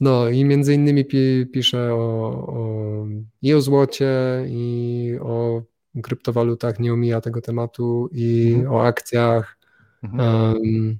[0.00, 3.06] no i między innymi pi, pisze o, o,
[3.42, 4.10] i o złocie,
[4.48, 5.62] i o
[6.02, 8.74] kryptowalutach, nie omija tego tematu, i mhm.
[8.74, 9.58] o akcjach,
[10.02, 10.54] mhm.
[10.54, 10.98] um,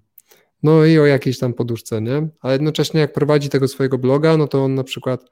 [0.63, 2.29] no i o jakiejś tam poduszce, nie?
[2.41, 5.25] A jednocześnie jak prowadzi tego swojego bloga, no to on na przykład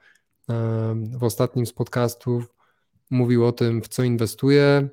[0.49, 2.55] um, w ostatnim z podcastów
[3.11, 4.89] mówił o tym, w co inwestuje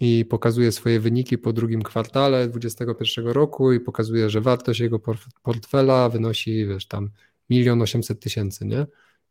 [0.00, 5.00] i pokazuje swoje wyniki po drugim kwartale 2021 roku i pokazuje, że wartość jego
[5.42, 7.10] portfela wynosi, wiesz, tam
[7.50, 8.86] milion osiemset tysięcy, nie?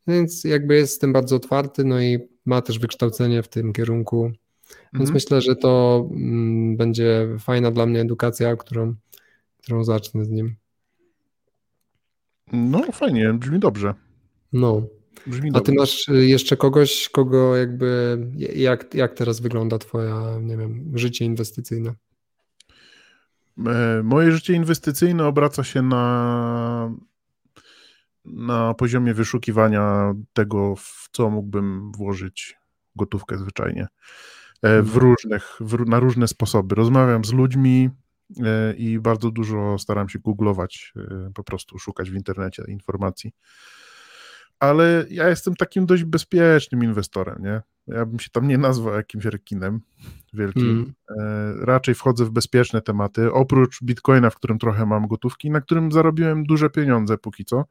[0.07, 4.31] Więc jakby jest z tym bardzo otwarty, no i ma też wykształcenie w tym kierunku.
[4.93, 5.13] Więc mhm.
[5.13, 8.95] myślę, że to mm, będzie fajna dla mnie edukacja, którą,
[9.57, 10.55] którą zacznę z nim.
[12.53, 13.93] No fajnie, brzmi dobrze.
[14.53, 14.83] No.
[15.27, 15.79] Brzmi A ty dobrze.
[15.79, 18.17] masz y, jeszcze kogoś, kogo jakby,
[18.55, 21.93] jak, jak teraz wygląda twoja, nie wiem, życie inwestycyjne?
[23.67, 26.91] E, moje życie inwestycyjne obraca się na
[28.25, 32.57] na poziomie wyszukiwania tego, w co mógłbym włożyć
[32.95, 33.87] gotówkę zwyczajnie.
[34.61, 34.97] E, w mhm.
[34.97, 36.75] różnych, w, na różne sposoby.
[36.75, 37.89] Rozmawiam z ludźmi
[38.43, 40.93] e, i bardzo dużo staram się googlować,
[41.33, 43.31] po prostu szukać w internecie informacji.
[44.59, 47.61] Ale ja jestem takim dość bezpiecznym inwestorem, nie?
[47.87, 49.81] Ja bym się tam nie nazwał jakimś rekinem
[50.33, 50.93] wielkim.
[51.19, 51.63] Mm.
[51.65, 56.43] Raczej wchodzę w bezpieczne tematy, oprócz Bitcoina, w którym trochę mam gotówki, na którym zarobiłem
[56.43, 57.65] duże pieniądze póki co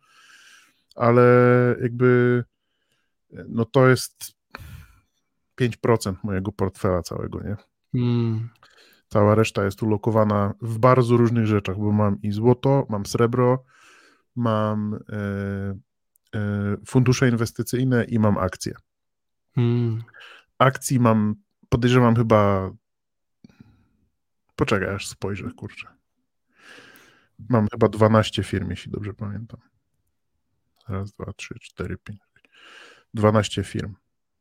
[0.99, 1.23] ale
[1.83, 2.45] jakby
[3.49, 4.35] no to jest
[5.61, 7.57] 5% mojego portfela całego, nie?
[7.95, 8.49] Mm.
[9.09, 13.65] Cała reszta jest ulokowana w bardzo różnych rzeczach, bo mam i złoto, mam srebro,
[14.37, 15.79] mam e, e,
[16.87, 18.75] fundusze inwestycyjne i mam akcje.
[19.57, 20.03] Mm.
[20.59, 21.35] Akcji mam,
[21.69, 22.71] podejrzewam chyba.
[24.57, 25.87] Poczekaj, aż spojrzę, kurczę.
[27.49, 29.61] Mam chyba 12 firm, jeśli dobrze pamiętam.
[30.89, 32.21] Raz, dwa, trzy, cztery, pięć.
[33.15, 33.95] 12 firm.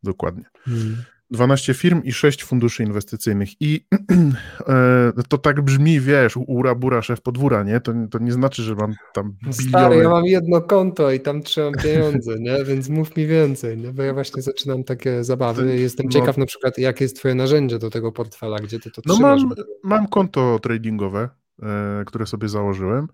[0.03, 0.45] Dokładnie.
[0.65, 1.03] Hmm.
[1.31, 3.49] 12 firm i 6 funduszy inwestycyjnych.
[3.61, 3.85] I
[4.67, 7.79] e, to tak brzmi, wiesz, ura bura szef podwóra, nie?
[7.79, 9.69] To, to nie znaczy, że mam tam biliony.
[9.69, 12.63] Stary, ja mam jedno konto i tam trzymam pieniądze, nie?
[12.63, 13.93] Więc mów mi więcej, nie?
[13.93, 15.79] Bo ja właśnie zaczynam takie zabawy.
[15.79, 19.01] Jestem no, ciekaw na przykład, jakie jest twoje narzędzie do tego portfela, gdzie ty to
[19.05, 19.41] no trzymasz.
[19.43, 21.29] Mam, mam konto tradingowe,
[21.63, 23.07] e, które sobie założyłem.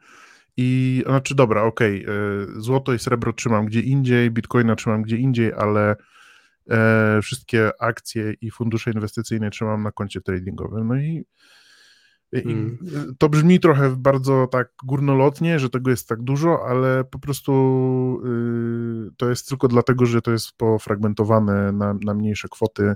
[0.58, 5.54] I znaczy, dobra, okej, okay, złoto i srebro trzymam gdzie indziej, bitcoina trzymam gdzie indziej,
[5.54, 5.95] ale
[6.69, 10.88] e, wszystkie akcje i fundusze inwestycyjne trzymam na koncie tradingowym.
[10.88, 11.26] No i,
[12.34, 12.78] hmm.
[12.82, 17.52] i, to brzmi trochę bardzo tak górnolotnie, że tego jest tak dużo, ale po prostu
[18.26, 22.93] y, to jest tylko dlatego, że to jest pofragmentowane na, na mniejsze kwoty,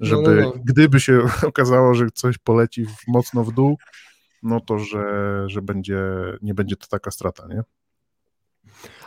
[0.00, 0.62] żeby no, no, no.
[0.64, 1.20] gdyby się
[1.52, 3.78] okazało, że coś poleci mocno w dół,
[4.42, 6.00] no to że, że będzie,
[6.42, 7.62] nie będzie to taka strata, nie?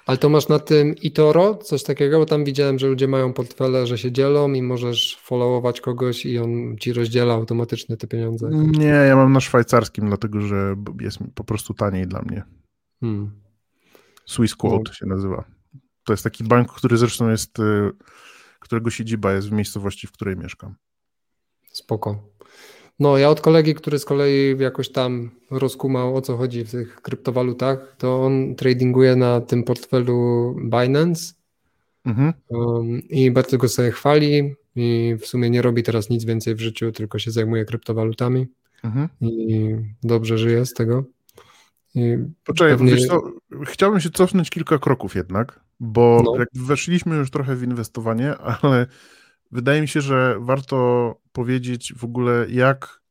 [0.10, 3.88] Ale to masz na tym Itoro coś takiego, bo tam widziałem, że ludzie mają portfele,
[3.88, 8.50] że się dzielą i możesz followować kogoś i on ci rozdziela automatycznie te pieniądze.
[8.52, 12.44] Nie, ja mam na szwajcarskim, dlatego że jest po prostu taniej dla mnie.
[13.00, 13.32] Hmm.
[14.26, 14.94] Swiss Quote no.
[14.94, 15.44] się nazywa.
[16.04, 17.92] To jest taki bank, który zresztą jest, y,
[18.60, 20.76] którego siedziba jest w miejscowości, w której mieszkam.
[21.72, 22.29] Spoko.
[23.00, 27.02] No, ja od kolegi, który z kolei jakoś tam rozkumał o co chodzi w tych
[27.02, 31.34] kryptowalutach, to on tradinguje na tym portfelu Binance
[32.06, 32.34] mhm.
[32.48, 36.60] um, i bardzo go sobie chwali i w sumie nie robi teraz nic więcej w
[36.60, 38.48] życiu, tylko się zajmuje kryptowalutami
[38.84, 39.10] mhm.
[39.22, 41.04] i dobrze żyje z tego.
[41.96, 42.92] I Poczekaj, pewnie...
[42.92, 43.32] wiesz co,
[43.66, 46.36] chciałbym się cofnąć kilka kroków jednak, bo no.
[46.40, 48.88] jak weszliśmy już trochę w inwestowanie, ale
[49.52, 53.02] wydaje mi się, że warto powiedzieć w ogóle, jak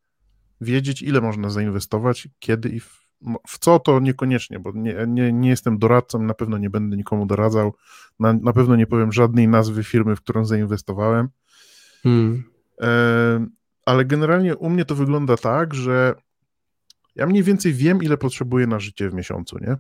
[0.61, 3.09] wiedzieć, ile można zainwestować, kiedy i w,
[3.48, 7.27] w co to niekoniecznie, bo nie, nie, nie jestem doradcą, na pewno nie będę nikomu
[7.27, 7.74] doradzał,
[8.20, 11.29] na, na pewno nie powiem żadnej nazwy firmy, w którą zainwestowałem.
[12.03, 12.44] Hmm.
[12.81, 13.46] E,
[13.87, 16.14] ale generalnie u mnie to wygląda tak, że
[17.14, 19.77] ja mniej więcej wiem, ile potrzebuję na życie w miesiącu, nie?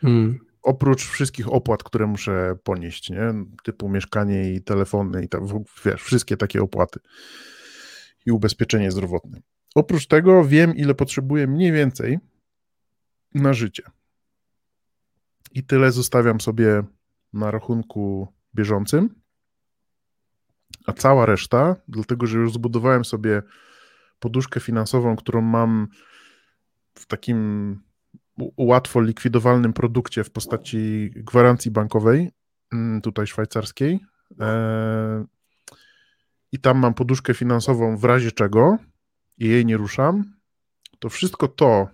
[0.00, 0.38] Hmm.
[0.62, 3.34] Oprócz wszystkich opłat, które muszę ponieść, nie?
[3.62, 5.40] Typu mieszkanie i telefony i tak,
[5.84, 7.00] wiesz, wszystkie takie opłaty
[8.26, 9.40] i ubezpieczenie zdrowotne.
[9.74, 12.18] Oprócz tego wiem, ile potrzebuję mniej więcej
[13.34, 13.82] na życie.
[15.52, 16.82] I tyle zostawiam sobie
[17.32, 19.14] na rachunku bieżącym.
[20.86, 23.42] A cała reszta, dlatego że już zbudowałem sobie
[24.18, 25.88] poduszkę finansową, którą mam
[26.94, 27.80] w takim
[28.56, 32.30] łatwo likwidowalnym produkcie w postaci gwarancji bankowej,
[32.72, 34.00] mm, tutaj szwajcarskiej.
[34.40, 35.24] E,
[36.52, 38.76] I tam mam poduszkę finansową w razie czego
[39.38, 40.24] i jej nie ruszam.
[40.98, 41.88] To wszystko to,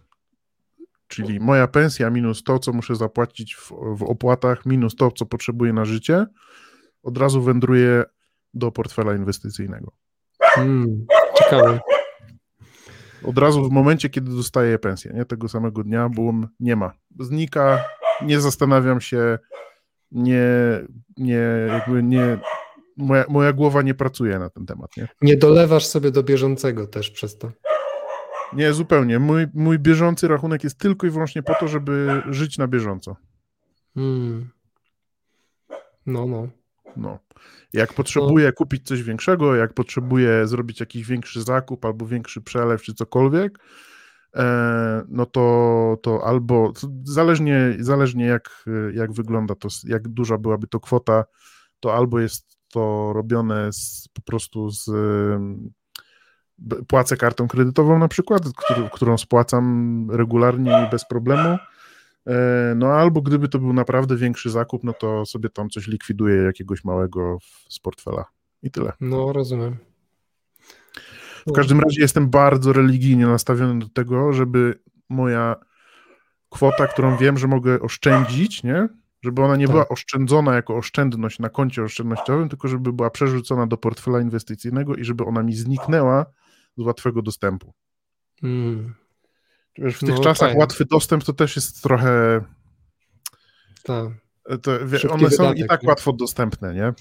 [1.09, 5.73] czyli moja pensja minus to, co muszę zapłacić w, w opłatach, minus to, co potrzebuję
[5.73, 6.27] na życie,
[7.03, 8.05] od razu wędruje
[8.55, 9.93] do portfela inwestycyjnego.
[10.41, 11.07] Hmm,
[11.39, 11.81] ciekawe.
[13.25, 16.93] Od razu w momencie, kiedy dostaję pensję, nie tego samego dnia, bum, nie ma.
[17.21, 17.85] Znika,
[18.23, 19.39] nie zastanawiam się,
[20.13, 20.47] nie,
[21.17, 22.39] nie, jakby nie,
[22.97, 24.97] moja, moja głowa nie pracuje na ten temat.
[24.97, 25.09] Nie?
[25.23, 27.53] nie dolewasz sobie do bieżącego też przez to.
[28.53, 29.19] Nie, zupełnie.
[29.19, 33.17] Mój, mój bieżący rachunek jest tylko i wyłącznie po to, żeby żyć na bieżąco.
[33.95, 34.51] Hmm.
[36.07, 36.49] No, no.
[36.97, 37.19] No.
[37.73, 38.53] Jak potrzebuję no.
[38.53, 43.59] kupić coś większego, jak potrzebuję zrobić jakiś większy zakup albo większy przelew czy cokolwiek,
[44.37, 46.73] e, no to, to albo
[47.05, 51.25] zależnie, zależnie jak, jak wygląda to, jak duża byłaby to kwota,
[51.81, 54.91] to albo jest to robione z, po prostu z
[56.89, 58.43] płacę kartą kredytową na przykład,
[58.93, 61.59] którą spłacam regularnie i bez problemu,
[62.77, 66.85] no albo gdyby to był naprawdę większy zakup, no to sobie tam coś likwiduje jakiegoś
[66.85, 67.39] małego
[67.69, 68.25] z portfela
[68.63, 68.93] i tyle.
[69.01, 69.77] No, rozumiem.
[71.47, 75.57] W każdym razie jestem bardzo religijnie nastawiony do tego, żeby moja
[76.49, 78.89] kwota, którą wiem, że mogę oszczędzić, nie?
[79.23, 79.73] Żeby ona nie tak.
[79.73, 85.05] była oszczędzona jako oszczędność na koncie oszczędnościowym, tylko żeby była przerzucona do portfela inwestycyjnego i
[85.05, 86.27] żeby ona mi zniknęła
[86.77, 87.73] z łatwego dostępu.
[88.43, 88.95] Mm.
[89.79, 90.61] Wiesz, w tych no, czasach fajnie.
[90.61, 92.41] łatwy dostęp to też jest trochę.
[93.85, 94.09] Tak.
[94.63, 94.73] To,
[95.11, 95.89] one są wydatek, i tak nie?
[95.89, 96.93] łatwo dostępne, nie?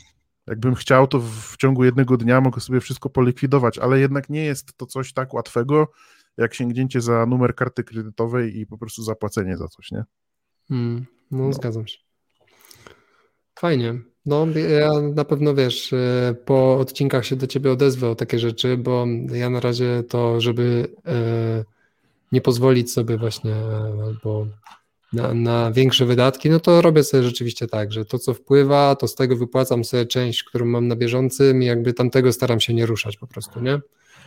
[0.48, 4.78] Jakbym chciał, to w ciągu jednego dnia mogę sobie wszystko polikwidować, ale jednak nie jest
[4.78, 5.92] to coś tak łatwego,
[6.38, 10.04] jak sięgnięcie za numer karty kredytowej i po prostu zapłacenie za coś, nie?
[10.70, 11.98] Hmm, no, no, zgadzam się.
[13.60, 14.00] Fajnie.
[14.26, 14.48] No,
[14.80, 19.06] ja na pewno wiesz, e, po odcinkach się do ciebie odezwę o takie rzeczy, bo
[19.32, 20.88] ja na razie to, żeby.
[21.06, 21.77] Yy
[22.32, 23.56] nie pozwolić sobie właśnie
[24.06, 24.48] albo
[25.14, 29.08] na, na, większe wydatki, no to robię sobie rzeczywiście tak, że to co wpływa, to
[29.08, 32.86] z tego wypłacam sobie część, którą mam na bieżącym i jakby tamtego staram się nie
[32.86, 33.80] ruszać po prostu, nie?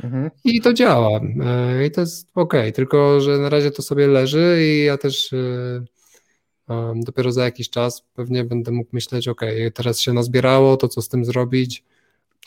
[0.04, 0.30] Mhm.
[0.44, 1.20] I to działa.
[1.44, 5.32] E, I to jest ok, tylko że na razie to sobie leży i ja też
[5.32, 5.84] e,
[6.96, 9.40] dopiero za jakiś czas pewnie będę mógł myśleć, ok,
[9.74, 11.84] teraz się nazbierało, to co z tym zrobić,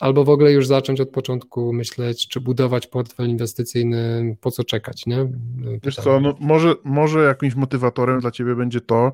[0.00, 5.06] albo w ogóle już zacząć od początku myśleć, czy budować portfel inwestycyjny, po co czekać,
[5.06, 5.28] nie?
[5.82, 9.12] Wiesz co, no może, może jakimś motywatorem dla ciebie będzie to,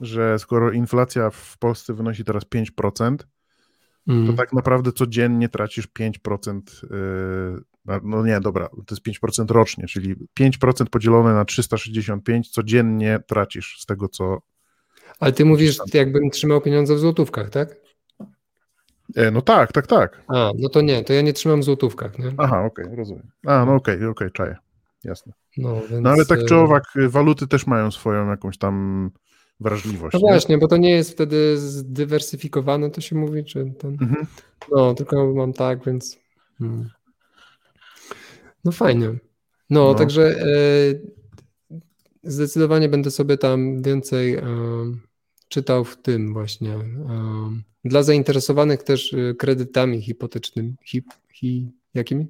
[0.00, 3.16] że skoro inflacja w Polsce wynosi teraz 5%,
[4.08, 4.26] mm.
[4.26, 6.60] to tak naprawdę codziennie tracisz 5%,
[7.86, 13.80] yy, no nie, dobra, to jest 5% rocznie, czyli 5% podzielone na 365 codziennie tracisz
[13.80, 14.42] z tego, co...
[15.20, 17.81] Ale ty mówisz, jakbym trzymał pieniądze w złotówkach, tak?
[19.16, 20.22] E, no tak, tak, tak.
[20.28, 22.32] A, no to nie, to ja nie trzymam w złotówkach, nie?
[22.38, 23.30] Aha, okej, okay, rozumiem.
[23.46, 24.56] A, no okej, okay, okej, okay, czaję.
[25.04, 25.32] Jasne.
[25.56, 26.02] No, więc...
[26.02, 29.10] no ale tak czy owak, y, waluty też mają swoją jakąś tam
[29.60, 30.14] wrażliwość.
[30.14, 30.32] No nie?
[30.32, 33.92] właśnie, bo to nie jest wtedy zdywersyfikowane, to się mówi, czy ten...
[33.92, 34.26] Mhm.
[34.70, 36.18] No, tylko mam tak, więc...
[36.58, 36.88] Hmm.
[38.64, 39.08] No fajnie.
[39.70, 39.94] No, no.
[39.94, 40.46] także e,
[42.22, 44.44] zdecydowanie będę sobie tam więcej e,
[45.52, 46.70] czytał w tym właśnie.
[46.70, 46.82] E,
[47.84, 50.74] dla zainteresowanych też y, kredytami hipotecznymi.
[50.84, 52.26] Hip, hi, jakimi?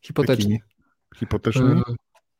[0.00, 0.60] Hipotecznymi.
[1.16, 1.80] Hipotecznymi?
[1.80, 1.94] E,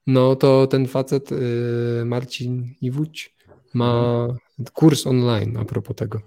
[0.06, 3.36] no to ten facet, y, Marcin Iwódź,
[3.74, 4.26] ma
[4.72, 6.20] kurs online a propos tego.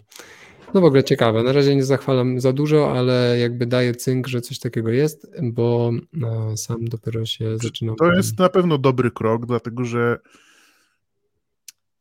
[0.74, 1.43] No w ogóle ciekawe.
[1.43, 5.91] Na razie nie zachwalam za dużo, ale jakby daję cynk, że coś takiego jest, bo
[6.14, 7.95] no, sam dopiero się zaczynam.
[7.95, 10.20] To jest na pewno dobry krok, dlatego że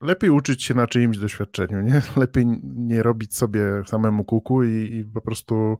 [0.00, 2.02] lepiej uczyć się na czyimś doświadczeniu, nie?
[2.16, 5.78] Lepiej nie robić sobie samemu kuku i, i po prostu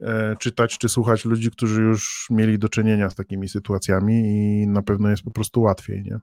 [0.00, 4.82] e, czytać czy słuchać ludzi, którzy już mieli do czynienia z takimi sytuacjami i na
[4.82, 6.18] pewno jest po prostu łatwiej, nie?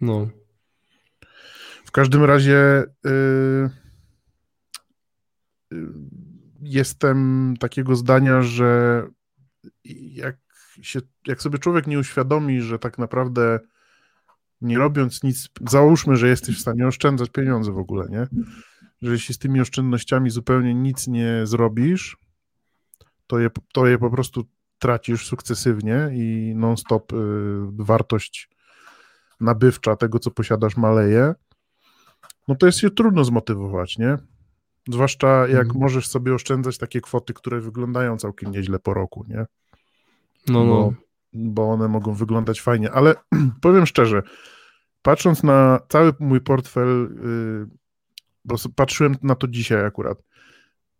[0.00, 0.28] No.
[1.84, 3.10] W każdym razie y,
[5.72, 5.86] y,
[6.62, 9.02] jestem takiego zdania, że
[9.84, 10.36] jak,
[10.82, 13.60] się, jak sobie człowiek nie uświadomi, że tak naprawdę
[14.62, 18.26] nie robiąc nic, załóżmy, że jesteś w stanie oszczędzać pieniądze w ogóle, nie?
[19.02, 22.16] Że jeśli z tymi oszczędnościami zupełnie nic nie zrobisz,
[23.26, 24.44] to je, to je po prostu
[24.78, 27.16] tracisz sukcesywnie i non-stop y,
[27.72, 28.50] wartość
[29.40, 31.34] nabywcza tego, co posiadasz, maleje,
[32.48, 34.18] no to jest się trudno zmotywować, nie?
[34.88, 35.80] Zwłaszcza jak mhm.
[35.80, 39.46] możesz sobie oszczędzać takie kwoty, które wyglądają całkiem nieźle po roku, nie?
[40.48, 40.92] No, no.
[41.32, 43.14] Bo, one mogą wyglądać fajnie, ale
[43.60, 44.22] powiem szczerze,
[45.02, 47.76] patrząc na cały mój portfel, yy,
[48.44, 50.22] bo patrzyłem na to dzisiaj akurat,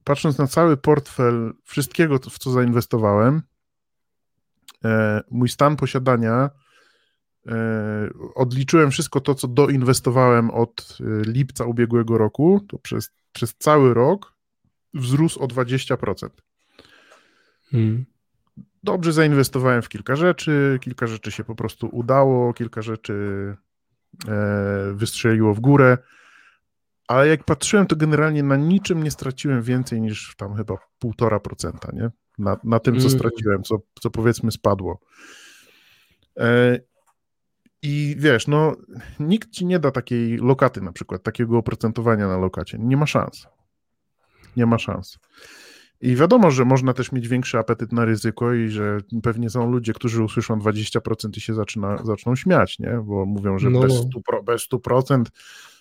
[0.04, 3.42] patrząc na cały portfel wszystkiego, w co zainwestowałem,
[4.84, 6.50] e, mój stan posiadania
[7.46, 13.94] E, odliczyłem wszystko to, co doinwestowałem od e, lipca ubiegłego roku, to przez, przez cały
[13.94, 14.34] rok
[14.94, 16.28] wzrósł o 20%.
[17.70, 18.04] Hmm.
[18.82, 23.14] Dobrze zainwestowałem w kilka rzeczy, kilka rzeczy się po prostu udało, kilka rzeczy
[24.28, 25.98] e, wystrzeliło w górę,
[27.08, 30.74] ale jak patrzyłem, to generalnie na niczym nie straciłem więcej niż tam chyba
[31.04, 32.10] 1,5%, nie?
[32.38, 33.18] Na, na tym, co hmm.
[33.18, 35.00] straciłem, co, co powiedzmy spadło.
[37.82, 38.76] I wiesz, no,
[39.20, 42.78] nikt ci nie da takiej lokaty na przykład, takiego oprocentowania na lokacie.
[42.80, 43.46] Nie ma szans.
[44.56, 45.18] Nie ma szans.
[46.02, 49.92] I wiadomo, że można też mieć większy apetyt na ryzyko i że pewnie są ludzie,
[49.92, 53.00] którzy usłyszą 20% i się zaczyna, zaczną śmiać, nie?
[53.04, 53.80] Bo mówią, że no.
[53.80, 55.24] bez, 100%, bez 100%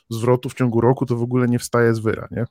[0.09, 2.45] zwrotu w ciągu roku to w ogóle nie wstaje z wyra, nie?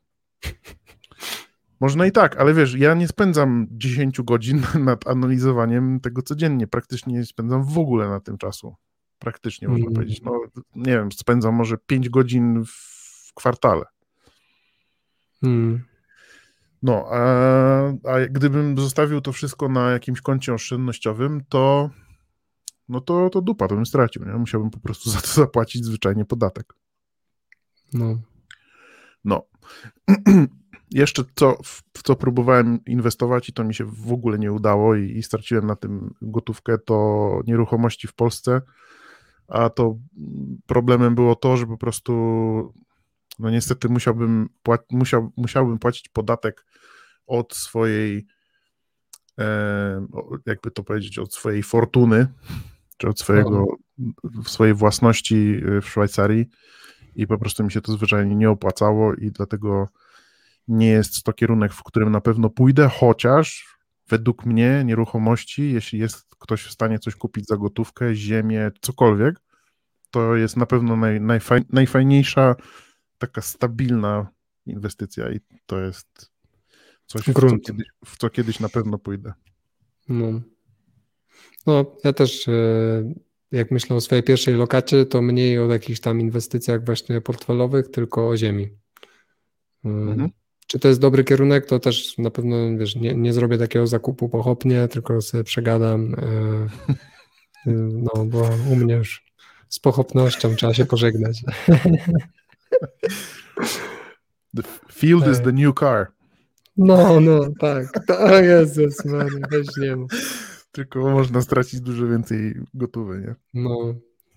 [1.80, 6.66] Można i tak, ale wiesz, ja nie spędzam 10 godzin nad analizowaniem tego codziennie.
[6.66, 8.74] Praktycznie nie spędzam w ogóle na tym czasu
[9.20, 9.94] praktycznie można mm.
[9.94, 10.22] powiedzieć.
[10.22, 10.40] No,
[10.74, 13.84] nie wiem, spędzam może 5 godzin w kwartale.
[15.42, 15.89] Mm.
[16.82, 17.20] No, a,
[17.88, 21.90] a gdybym zostawił to wszystko na jakimś koncie oszczędnościowym, to
[22.88, 24.32] no to, to dupa, to bym stracił, nie?
[24.32, 26.74] Musiałbym po prostu za to zapłacić zwyczajnie podatek.
[27.92, 28.18] No.
[29.24, 29.42] No.
[30.90, 35.10] Jeszcze co, w co próbowałem inwestować i to mi się w ogóle nie udało i,
[35.10, 38.60] i straciłem na tym gotówkę, to nieruchomości w Polsce
[39.50, 39.98] a to
[40.66, 42.12] problemem było to, że po prostu
[43.38, 44.48] no niestety musiałbym,
[44.90, 46.66] musiał, musiałbym płacić podatek
[47.30, 48.26] od swojej
[49.38, 50.06] e,
[50.46, 52.26] jakby to powiedzieć, od swojej fortuny,
[52.96, 53.66] czy od swojego,
[54.44, 56.46] swojej własności w Szwajcarii.
[57.14, 59.88] I po prostu mi się to zwyczajnie nie opłacało i dlatego
[60.68, 63.76] nie jest to kierunek, w którym na pewno pójdę, chociaż
[64.08, 69.40] według mnie nieruchomości, jeśli jest ktoś w stanie coś kupić za gotówkę, ziemię, cokolwiek,
[70.10, 72.54] to jest na pewno naj, najfaj, najfajniejsza,
[73.18, 74.28] taka stabilna
[74.66, 76.29] inwestycja i to jest
[77.10, 79.32] coś, w co, kiedyś, w co kiedyś na pewno pójdę.
[80.08, 80.40] No.
[81.66, 82.52] no, ja też e,
[83.52, 88.28] jak myślę o swojej pierwszej lokacie, to mniej o jakichś tam inwestycjach właśnie portfelowych, tylko
[88.28, 88.68] o ziemi.
[89.84, 90.30] E, mhm.
[90.66, 94.28] Czy to jest dobry kierunek, to też na pewno wiesz, nie, nie zrobię takiego zakupu
[94.28, 96.14] pochopnie, tylko sobie przegadam.
[96.14, 96.68] E,
[97.92, 99.24] no, bo u mnie już
[99.68, 101.42] z pochopnością trzeba się pożegnać.
[104.56, 106.12] The field is the new car.
[106.76, 108.10] No, no, tak.
[108.20, 109.96] O Jezus Maria, weź nie
[110.72, 113.34] Tylko można stracić dużo więcej gotowe, nie?
[113.54, 113.94] No,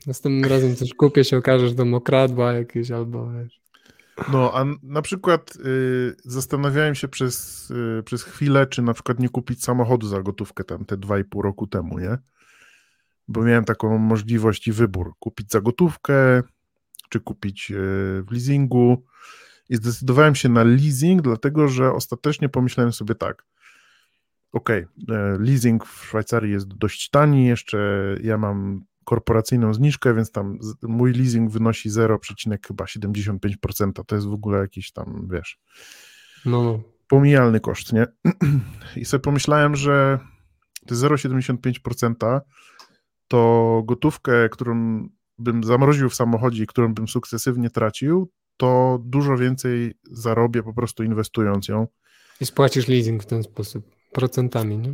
[0.08, 3.64] następnym razem coś kupię, się okaże, że to mokradła jakieś albo wiesz.
[4.32, 9.30] No, a na przykład y, zastanawiałem się przez, y, przez chwilę, czy na przykład nie
[9.30, 12.18] kupić samochodu za gotówkę tam te 2,5 roku temu, nie?
[13.28, 16.44] Bo miałem taką możliwość i wybór: kupić za gotówkę,
[17.10, 17.76] czy kupić y,
[18.24, 19.04] w leasingu.
[19.70, 23.46] I zdecydowałem się na leasing, dlatego że ostatecznie pomyślałem sobie tak.
[24.52, 24.70] OK,
[25.40, 27.78] leasing w Szwajcarii jest dość tani, jeszcze
[28.24, 33.92] ja mam korporacyjną zniżkę, więc tam mój leasing wynosi 0,75%.
[34.06, 35.60] To jest w ogóle jakiś tam, wiesz,
[36.46, 36.64] no.
[36.64, 36.80] no.
[37.08, 38.08] pomijalny koszt, nie?
[39.02, 40.20] I sobie pomyślałem, że
[40.88, 42.40] te 0,75%
[43.28, 45.04] to gotówkę, którą
[45.38, 51.04] bym zamroził w samochodzie i którą bym sukcesywnie tracił, to dużo więcej zarobię po prostu
[51.04, 51.88] inwestując ją.
[52.42, 54.94] I spłacisz leasing w ten sposób, procentami, nie?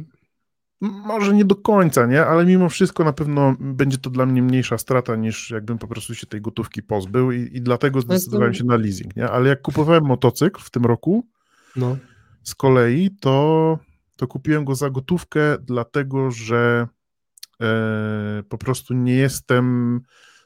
[0.82, 2.26] Może nie do końca, nie?
[2.26, 6.16] Ale mimo wszystko na pewno będzie to dla mnie mniejsza strata niż jakbym po prostu
[6.16, 9.30] się tej gotówki pozbył i, i dlatego zdecydowałem się na leasing, nie?
[9.30, 11.28] Ale jak kupowałem motocykl w tym roku,
[11.76, 11.97] no.
[12.43, 13.80] z kolei, to,
[14.16, 16.88] to kupiłem go za gotówkę, dlatego że
[17.62, 19.99] e, po prostu nie jestem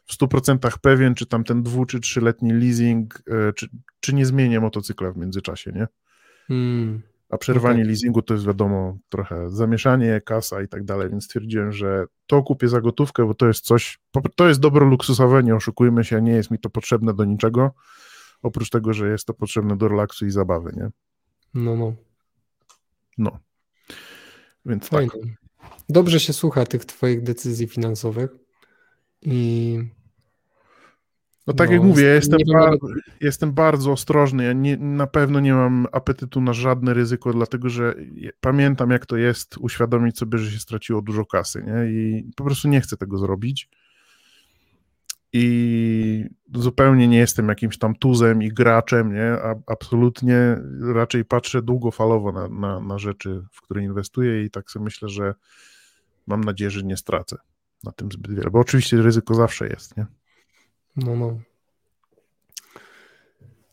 [0.05, 4.59] w 100% pewien, czy tam ten dwu czy trzyletni leasing, e, czy, czy nie zmienię
[4.59, 5.87] motocykla w międzyczasie, nie?
[6.47, 7.01] Hmm.
[7.29, 7.87] A przerwanie okay.
[7.87, 12.67] leasingu to jest wiadomo trochę zamieszanie, kasa i tak dalej, więc stwierdziłem, że to kupię
[12.67, 13.99] za gotówkę, bo to jest coś,
[14.35, 17.71] to jest dobro luksusowe, nie oszukujmy się, nie jest mi to potrzebne do niczego,
[18.41, 20.89] oprócz tego, że jest to potrzebne do relaksu i zabawy, nie?
[21.53, 21.93] No, no.
[23.17, 23.39] No.
[24.65, 25.11] Więc tak.
[25.11, 25.11] Fajne.
[25.11, 25.43] tak.
[25.89, 28.42] Dobrze się słucha tych twoich decyzji finansowych
[29.25, 29.79] i
[31.47, 32.77] no tak no, jak mówię, ja jestem, bar
[33.21, 34.43] jestem bardzo ostrożny.
[34.43, 37.95] Ja nie, na pewno nie mam apetytu na żadne ryzyko, dlatego że
[38.39, 41.91] pamiętam, jak to jest uświadomić sobie, że się straciło dużo kasy, nie?
[41.91, 43.69] I po prostu nie chcę tego zrobić.
[45.35, 49.31] I zupełnie nie jestem jakimś tam tuzem i graczem, nie?
[49.31, 50.57] A, absolutnie
[50.93, 55.33] raczej patrzę długofalowo na, na, na rzeczy, w które inwestuję i tak sobie myślę, że
[56.27, 57.37] mam nadzieję, że nie stracę
[57.83, 60.05] na tym zbyt wiele, bo oczywiście ryzyko zawsze jest, nie?
[60.95, 61.39] No, no.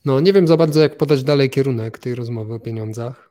[0.04, 3.30] No, nie wiem za bardzo, jak podać dalej kierunek tej rozmowy o pieniądzach.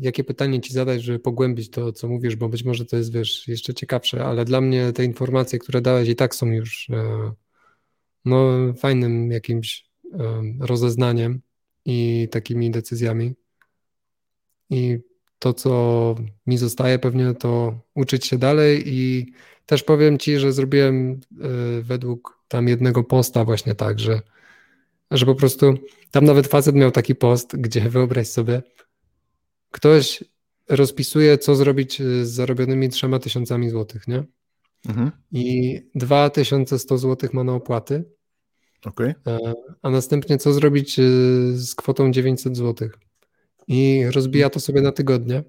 [0.00, 3.48] Jakie pytanie ci zadać, żeby pogłębić to, co mówisz, bo być może to jest, wiesz,
[3.48, 7.32] jeszcze ciekawsze, ale dla mnie te informacje, które dałeś i tak są już e,
[8.24, 9.92] no, fajnym jakimś
[10.60, 11.40] rozeznaniem
[11.84, 13.34] i takimi decyzjami.
[14.70, 14.98] I
[15.38, 16.14] to, co
[16.46, 19.32] mi zostaje pewnie, to uczyć się dalej i
[19.66, 24.20] też powiem ci, że zrobiłem e, według tam jednego posta właśnie tak, że,
[25.10, 25.74] że po prostu
[26.10, 28.62] tam nawet facet miał taki post, gdzie wyobraź sobie,
[29.70, 30.24] ktoś
[30.68, 34.24] rozpisuje, co zrobić z zarobionymi trzema tysiącami złotych, nie?
[34.88, 35.10] Mhm.
[35.32, 38.04] I 2100 złotych ma na opłaty.
[38.84, 39.14] Okay.
[39.82, 41.02] A następnie co zrobić e,
[41.52, 42.98] z kwotą 900 złotych?
[43.68, 45.44] I rozbija to sobie na tygodnie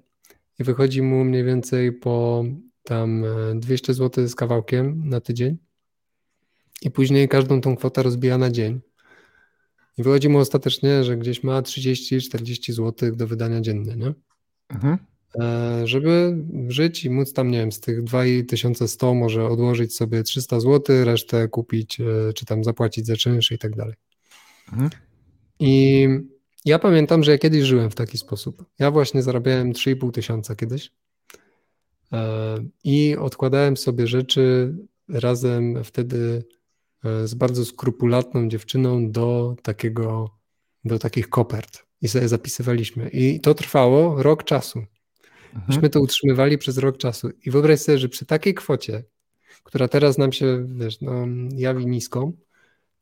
[0.58, 2.44] i wychodzi mu mniej więcej po
[2.84, 3.24] tam
[3.54, 5.58] 200 e, zł z kawałkiem na tydzień
[6.82, 8.80] i później każdą tą kwotę rozbija na dzień.
[9.98, 14.14] I wychodzi mu ostatecznie, że gdzieś ma 30-40 zł do wydania dziennie, nie?
[14.68, 14.98] Mhm.
[15.40, 16.36] E, żeby
[16.68, 21.48] żyć i móc tam, nie wiem, z tych 2100 może odłożyć sobie 300 zł, resztę
[21.48, 23.94] kupić, e, czy tam zapłacić za czynsz i tak dalej.
[24.72, 24.90] Mhm.
[25.60, 26.08] I
[26.64, 28.64] ja pamiętam, że ja kiedyś żyłem w taki sposób.
[28.78, 30.90] Ja właśnie zarabiałem 3,5 tysiąca kiedyś
[32.84, 34.74] i odkładałem sobie rzeczy
[35.08, 36.44] razem wtedy
[37.04, 40.30] E, z bardzo skrupulatną dziewczyną do takiego,
[40.84, 43.08] do takich kopert i sobie zapisywaliśmy.
[43.08, 44.78] I to trwało rok czasu.
[44.78, 45.64] Mhm.
[45.68, 47.30] Myśmy to utrzymywali przez rok czasu.
[47.46, 49.04] I wyobraź sobie, że przy takiej kwocie,
[49.64, 52.32] która teraz nam się, wiesz, no, jawi niską,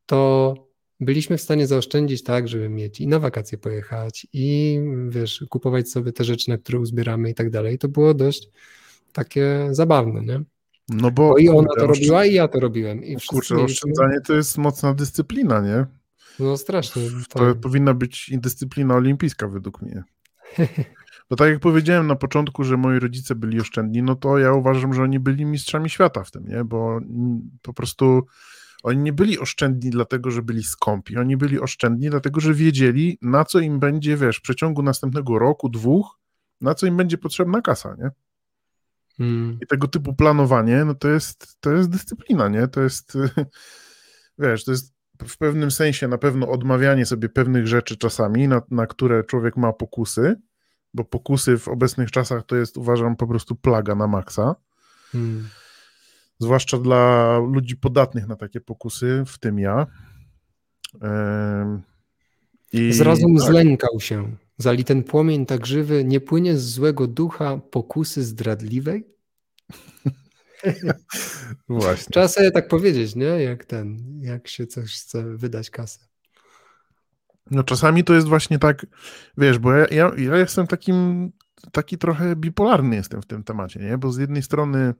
[0.06, 0.54] to
[1.00, 6.12] byliśmy w stanie zaoszczędzić tak, żeby mieć i na wakacje pojechać, i wiesz, kupować sobie
[6.12, 7.78] te rzeczy, na które uzbieramy i tak dalej.
[7.78, 8.48] To było dość
[9.12, 10.42] takie zabawne, nie?
[10.88, 13.04] No bo, bo i ona to robiła, i ja to robiłem.
[13.04, 15.86] I kurczę, oszczędzanie to jest mocna dyscyplina, nie?
[16.38, 17.02] No strasznie.
[17.28, 17.60] To tak.
[17.60, 20.04] powinna być dyscyplina olimpijska według mnie.
[21.30, 24.94] Bo tak jak powiedziałem na początku, że moi rodzice byli oszczędni, no to ja uważam,
[24.94, 26.64] że oni byli mistrzami świata w tym, nie?
[26.64, 27.00] Bo
[27.62, 28.22] po prostu
[28.82, 31.16] oni nie byli oszczędni dlatego, że byli skąpi.
[31.16, 35.68] Oni byli oszczędni dlatego, że wiedzieli, na co im będzie, wiesz, w przeciągu następnego roku,
[35.68, 36.18] dwóch,
[36.60, 38.10] na co im będzie potrzebna kasa, nie?
[39.22, 39.58] Hmm.
[39.62, 42.68] I tego typu planowanie, no to jest, to jest dyscyplina, nie?
[42.68, 43.18] To jest,
[44.38, 44.94] wiesz, to jest
[45.26, 49.72] w pewnym sensie na pewno odmawianie sobie pewnych rzeczy czasami, na, na które człowiek ma
[49.72, 50.40] pokusy,
[50.94, 54.54] bo pokusy w obecnych czasach to jest, uważam, po prostu plaga na maksa.
[55.12, 55.48] Hmm.
[56.38, 59.86] Zwłaszcza dla ludzi podatnych na takie pokusy, w tym ja.
[62.72, 63.46] I, Zrozum tak.
[63.46, 64.36] zlękał się.
[64.62, 69.06] Zali ten płomień tak żywy nie płynie z złego ducha pokusy zdradliwej?
[71.68, 72.10] Właśnie.
[72.10, 73.24] Trzeba sobie tak powiedzieć, nie?
[73.24, 76.00] Jak ten, jak się coś chce wydać kasę.
[77.50, 78.86] No czasami to jest właśnie tak,
[79.38, 81.30] wiesz, bo ja, ja, ja jestem takim,
[81.72, 83.98] taki trochę bipolarny jestem w tym temacie, nie?
[83.98, 84.94] Bo z jednej strony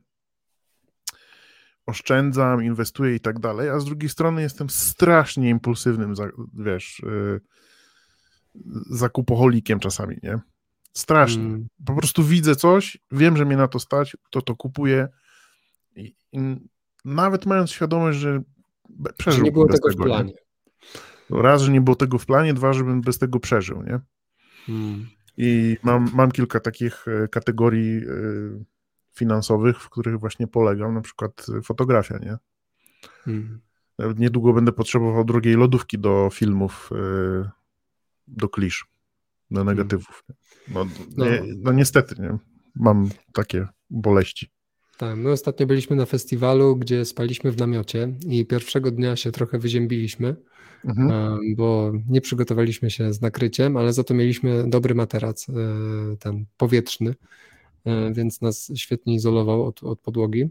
[1.86, 6.14] oszczędzam, inwestuję i tak dalej, a z drugiej strony jestem strasznie impulsywnym,
[6.54, 7.40] wiesz, yy,
[8.90, 10.40] zakupoholikiem czasami, nie?
[10.92, 11.42] Strasznie.
[11.42, 11.68] Mm.
[11.84, 15.08] Po prostu widzę coś, wiem, że mnie na to stać, to to kupuję
[15.96, 16.38] i, i
[17.04, 18.42] nawet mając świadomość, że
[19.18, 20.32] przeżył nie było tego w planie.
[21.30, 24.00] Raz, że nie było tego w planie, dwa, żebym bez tego przeżył, nie?
[24.66, 25.06] Hmm.
[25.36, 28.04] I mam, mam kilka takich e, kategorii e,
[29.14, 32.36] finansowych, w których właśnie polegam, na przykład fotografia, nie?
[33.24, 33.60] Hmm.
[34.16, 37.50] Niedługo będę potrzebował drugiej lodówki do filmów, e,
[38.28, 38.86] do klisz,
[39.50, 39.76] do hmm.
[39.76, 40.24] negatywów.
[40.68, 41.24] No, no.
[41.24, 42.38] Nie, no niestety, nie?
[42.74, 44.50] Mam takie boleści.
[44.98, 49.58] Tak, my ostatnio byliśmy na festiwalu, gdzie spaliśmy w namiocie i pierwszego dnia się trochę
[49.58, 50.36] wyziębiliśmy,
[50.84, 51.40] mhm.
[51.56, 55.52] bo nie przygotowaliśmy się z nakryciem, ale za to mieliśmy dobry materac, e,
[56.16, 57.14] ten powietrzny,
[57.84, 60.48] e, więc nas świetnie izolował od, od podłogi.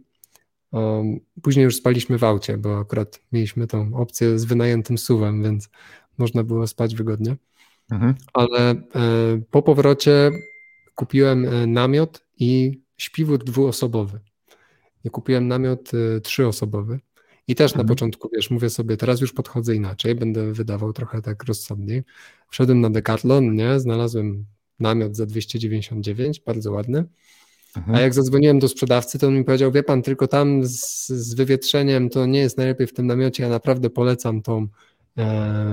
[1.42, 5.70] Później już spaliśmy w aucie, bo akurat mieliśmy tą opcję z wynajętym suwem, więc
[6.18, 7.36] można było spać wygodnie.
[7.92, 8.16] Mhm.
[8.34, 8.76] Ale e,
[9.52, 10.32] po powrocie
[10.96, 14.20] kupiłem namiot i śpiwór dwuosobowy.
[15.04, 17.00] I kupiłem namiot y, trzyosobowy.
[17.48, 17.88] I też mhm.
[17.88, 22.04] na początku, wiesz, mówię sobie, teraz już podchodzę inaczej, będę wydawał trochę tak rozsądniej.
[22.50, 24.46] Wszedłem na Decathlon, nie, znalazłem
[24.80, 27.06] namiot za 299, bardzo ładny.
[27.78, 27.98] Mhm.
[27.98, 31.34] A jak zadzwoniłem do sprzedawcy, to on mi powiedział, wie pan, tylko tam z, z
[31.34, 34.68] wywietrzeniem to nie jest najlepiej w tym namiocie, ja naprawdę polecam tą e,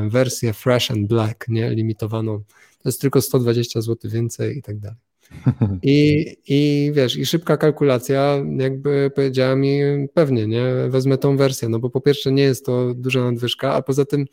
[0.09, 2.39] wersję Fresh and Black, nie, limitowaną.
[2.83, 4.99] To jest tylko 120 zł więcej i tak dalej.
[5.83, 9.81] I, I wiesz, i szybka kalkulacja jakby powiedziała mi
[10.15, 13.83] pewnie, nie, wezmę tą wersję, no bo po pierwsze nie jest to duża nadwyżka, a
[13.83, 14.27] poza tym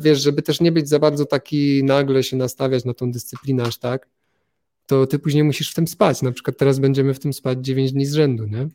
[0.00, 3.78] wiesz, żeby też nie być za bardzo taki nagle się nastawiać na tą dyscyplinę aż
[3.78, 4.08] tak,
[4.86, 6.22] to ty później musisz w tym spać.
[6.22, 8.68] Na przykład teraz będziemy w tym spać 9 dni z rzędu, nie?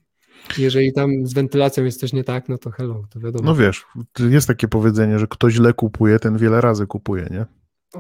[0.58, 3.46] Jeżeli tam z wentylacją jest coś nie tak, no to hello, to wiadomo.
[3.46, 3.86] No wiesz,
[4.20, 7.46] jest takie powiedzenie, że kto źle kupuje, ten wiele razy kupuje, nie?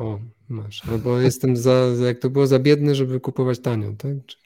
[0.02, 0.20] O,
[0.50, 0.90] masz.
[0.90, 1.74] Albo jestem za,
[2.06, 4.12] jak to było, za biedny, żeby kupować tanio, tak?
[4.26, 4.38] Czy,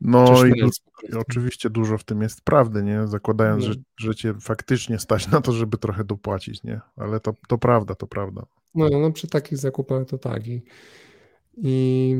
[0.00, 3.06] no i, i, oczywiście dużo w tym jest prawdy, nie?
[3.06, 3.72] Zakładając, no.
[3.72, 6.80] że, że cię faktycznie stać na to, żeby trochę dopłacić, nie?
[6.96, 8.46] Ale to, to prawda, to prawda.
[8.74, 10.46] No, no przy takich zakupach to tak.
[10.46, 10.62] I,
[11.56, 12.14] i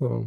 [0.00, 0.24] no.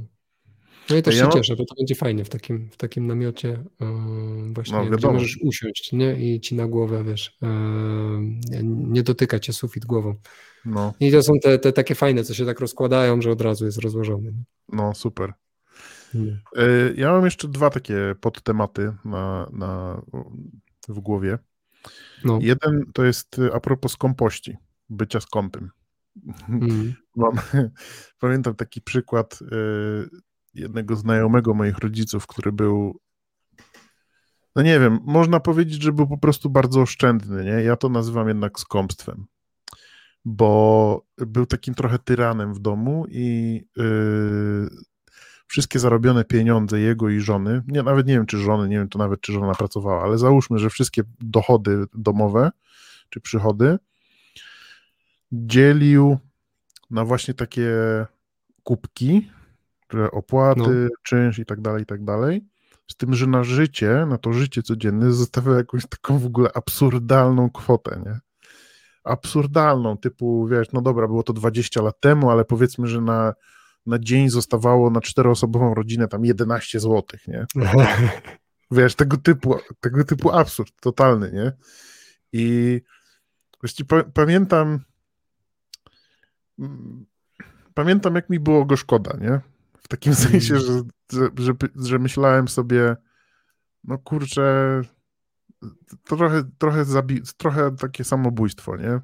[0.90, 3.48] No i też ja się cieszę, bo to będzie fajnie w takim, w takim namiocie
[3.80, 6.14] yy, właśnie, no, gdzie możesz usiąść, nie?
[6.14, 10.16] I ci na głowę, wiesz, yy, nie dotyka cię sufit głową.
[10.66, 10.94] No.
[11.00, 13.78] I to są te, te takie fajne, co się tak rozkładają, że od razu jest
[13.78, 14.34] rozłożony.
[14.70, 15.34] No, super.
[16.14, 16.40] Nie.
[16.96, 20.02] Ja mam jeszcze dwa takie podtematy na, na,
[20.88, 21.38] w głowie.
[22.24, 22.40] No.
[22.42, 24.58] Jeden to jest a propos skąpości,
[24.90, 25.70] bycia skąpym.
[26.50, 26.94] Mm.
[27.16, 27.34] Mam,
[28.20, 29.40] pamiętam taki przykład
[30.60, 33.00] jednego znajomego moich rodziców, który był,
[34.56, 37.64] no nie wiem, można powiedzieć, że był po prostu bardzo oszczędny, nie?
[37.64, 39.26] Ja to nazywam jednak skąpstwem,
[40.26, 44.70] bo był takim trochę tyranem w domu i yy,
[45.48, 49.00] wszystkie zarobione pieniądze jego i żony, nie, nawet nie wiem, czy żony, nie wiem, to
[49.00, 52.52] nawet czy żona pracowała, ale załóżmy, że wszystkie dochody domowe,
[53.10, 53.78] czy przychody
[55.32, 56.18] dzielił
[56.92, 57.72] na właśnie takie
[58.64, 59.30] kubki,
[60.12, 60.90] opłaty, no.
[61.04, 62.46] czynsz i tak dalej, i tak dalej.
[62.88, 67.50] Z tym, że na życie, na to życie codzienne zostawia jakąś taką w ogóle absurdalną
[67.50, 68.20] kwotę, nie?
[69.04, 73.34] Absurdalną, typu, wiesz, no dobra, było to 20 lat temu, ale powiedzmy, że na,
[73.86, 77.46] na dzień zostawało na czteroosobową rodzinę tam 11 zł, nie?
[78.72, 81.52] wiesz, tego typu, tego typu absurd totalny, nie?
[82.34, 82.82] I
[83.62, 84.80] właściwie pamiętam
[86.60, 87.06] mm,
[87.74, 89.40] pamiętam, jak mi było go szkoda, nie?
[89.90, 90.24] Takim mm.
[90.24, 90.82] sensie, że,
[91.12, 92.96] że, że, że myślałem sobie,
[93.84, 94.82] no kurczę,
[96.04, 99.00] trochę, trochę, zabi- trochę takie samobójstwo, nie?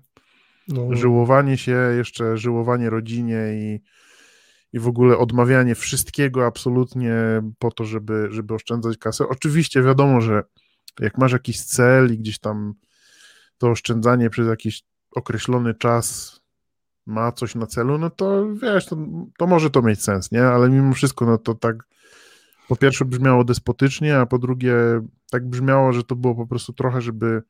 [0.67, 0.95] No.
[0.95, 3.81] Żyłowanie się, jeszcze żyłowanie rodzinie i,
[4.73, 7.13] i w ogóle odmawianie wszystkiego absolutnie
[7.59, 9.27] po to, żeby, żeby oszczędzać kasę.
[9.29, 10.43] Oczywiście wiadomo, że
[10.99, 12.73] jak masz jakiś cel i gdzieś tam
[13.57, 16.39] to oszczędzanie przez jakiś określony czas
[17.05, 18.97] ma coś na celu, no to wiesz, to,
[19.37, 20.43] to może to mieć sens, nie?
[20.43, 21.87] Ale mimo wszystko, no to tak
[22.67, 24.75] po pierwsze brzmiało despotycznie, a po drugie
[25.31, 27.43] tak brzmiało, że to było po prostu trochę, żeby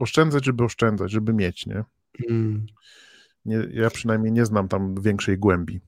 [0.00, 1.84] oszczędzać, żeby oszczędzać, żeby mieć, nie?
[2.30, 2.66] Mm.
[3.44, 5.80] nie ja przynajmniej nie znam tam większej głębi.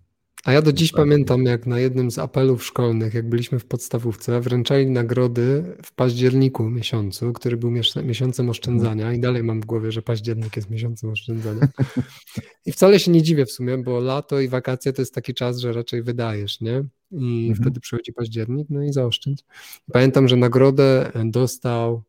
[0.44, 4.40] A ja do dziś pamiętam, jak na jednym z apelów szkolnych, jak byliśmy w podstawówce,
[4.40, 7.70] wręczali nagrody w październiku miesiącu, który był
[8.04, 11.68] miesiącem oszczędzania i dalej mam w głowie, że październik jest miesiącem oszczędzania.
[12.66, 15.58] I wcale się nie dziwię w sumie, bo lato i wakacje to jest taki czas,
[15.58, 16.84] że raczej wydajesz, nie?
[17.10, 17.54] I mhm.
[17.54, 19.44] wtedy przychodzi październik, no i zaoszczędź.
[19.92, 22.02] Pamiętam, że nagrodę dostał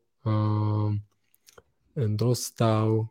[1.96, 3.06] dostał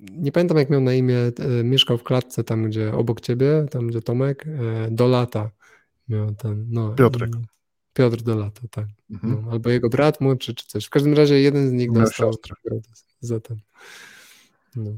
[0.00, 3.86] nie pamiętam jak miał na imię, e, mieszkał w klatce tam, gdzie obok ciebie, tam
[3.86, 5.50] gdzie Tomek, e, do lata
[6.08, 6.94] miał ten, no.
[6.94, 7.30] Piotrek.
[7.92, 8.86] Piotr do lata, tak.
[9.10, 9.42] Mhm.
[9.44, 10.84] No, albo jego brat młodszy, czy coś.
[10.84, 12.32] W każdym razie jeden z nich dostał
[13.20, 13.56] za ten.
[14.76, 14.90] No.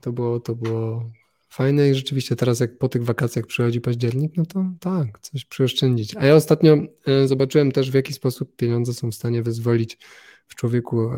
[0.00, 1.10] To było, to było
[1.48, 6.16] fajne i rzeczywiście teraz jak po tych wakacjach przychodzi październik, no to tak, coś przyoszczędzić.
[6.16, 6.76] A ja ostatnio
[7.06, 9.98] e, zobaczyłem też w jaki sposób pieniądze są w stanie wyzwolić
[10.46, 11.10] w człowieku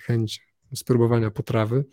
[0.00, 1.84] chęć spróbowania potrawy.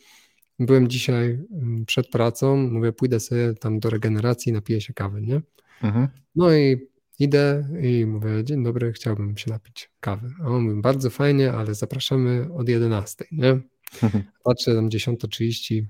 [0.60, 5.42] Byłem dzisiaj mm, przed pracą, mówię, pójdę sobie tam do regeneracji, napiję się kawy, nie?
[5.84, 6.08] Mhm.
[6.36, 6.78] No i
[7.20, 10.30] idę i mówię, dzień dobry, chciałbym się napić kawy.
[10.44, 13.60] A on mówi, bardzo fajnie, ale zapraszamy od 11, nie?
[14.04, 14.24] Mhm.
[14.44, 15.86] Patrzę tam 10.30,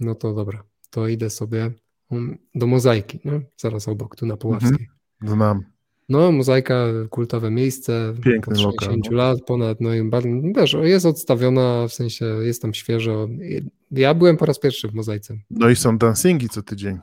[0.00, 1.70] no to dobra, to idę sobie
[2.10, 3.40] mm, do mozaiki, nie?
[3.56, 4.88] zaraz obok, tu na Puławskiej.
[5.22, 5.36] Mhm.
[5.36, 5.77] Znam.
[6.08, 8.14] No, mozaika, kultowe miejsce.
[8.24, 9.16] Piękny po 60 lokal, no.
[9.16, 13.28] lat ponad, no i bardzo, wiesz, jest odstawiona, w sensie jest tam świeżo.
[13.90, 15.38] Ja byłem po raz pierwszy w mozaice.
[15.50, 16.98] No i są dancingi co tydzień.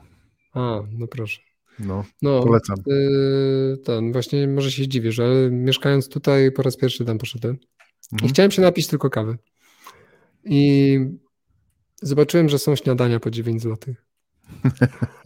[0.54, 1.40] A, no proszę.
[1.78, 2.76] No, no polecam.
[2.86, 7.58] Yy, ten, właśnie może się zdziwisz, ale mieszkając tutaj po raz pierwszy tam poszedłem
[8.12, 8.30] mhm.
[8.30, 9.38] i chciałem się napić tylko kawy.
[10.44, 10.98] I
[12.02, 13.94] zobaczyłem, że są śniadania po 9 zł.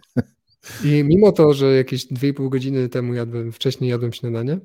[0.84, 4.58] I mimo to, że jakieś 2,5 godziny temu jadłem, wcześniej jadłem śniadanie,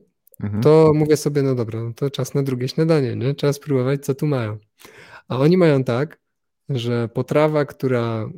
[0.44, 0.64] mhm.
[0.64, 3.34] to mówię sobie, no dobra, no to czas na drugie śniadanie, nie?
[3.34, 4.58] Trzeba spróbować, co tu mają.
[5.28, 6.20] A oni mają tak,
[6.70, 8.30] że potrawa, która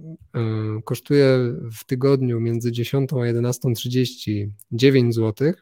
[0.78, 1.38] y, kosztuje
[1.80, 5.54] w tygodniu między 10 a 11.30 9 zł,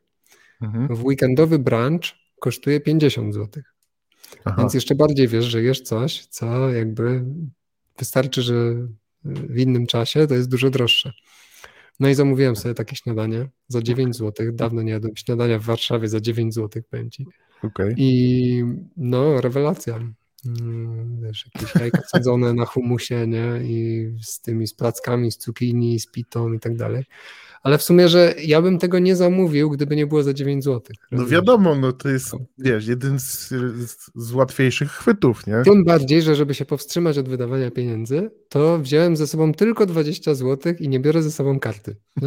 [0.61, 0.95] mhm.
[0.95, 2.03] w weekendowy brunch
[2.39, 3.63] kosztuje 50 zł.
[4.45, 4.55] Aha.
[4.59, 7.25] Więc jeszcze bardziej wiesz, że jesz coś, co jakby
[7.97, 8.75] wystarczy, że
[9.25, 11.13] w innym czasie to jest dużo droższe.
[11.99, 14.47] No i zamówiłem sobie takie śniadanie za 9 zł.
[14.53, 17.25] Dawno nie jadłem śniadania w Warszawie za 9 zł, ci.
[17.63, 17.93] Okay.
[17.97, 18.63] I
[18.97, 19.99] no, rewelacja.
[20.45, 23.59] Mm, wiesz, jakieś jajka sadzone na humusie, nie?
[23.63, 27.03] I z tymi z plackami, z cukinii, z pitą i tak dalej.
[27.65, 30.81] Ale w sumie, że ja bym tego nie zamówił, gdyby nie było za 9 zł.
[31.11, 33.53] No wiadomo, no to jest, wiesz, jeden z,
[34.15, 35.61] z, łatwiejszych chwytów, nie?
[35.63, 40.35] Tym bardziej, że żeby się powstrzymać od wydawania pieniędzy, to wziąłem ze sobą tylko 20
[40.35, 41.95] zł i nie biorę ze sobą karty.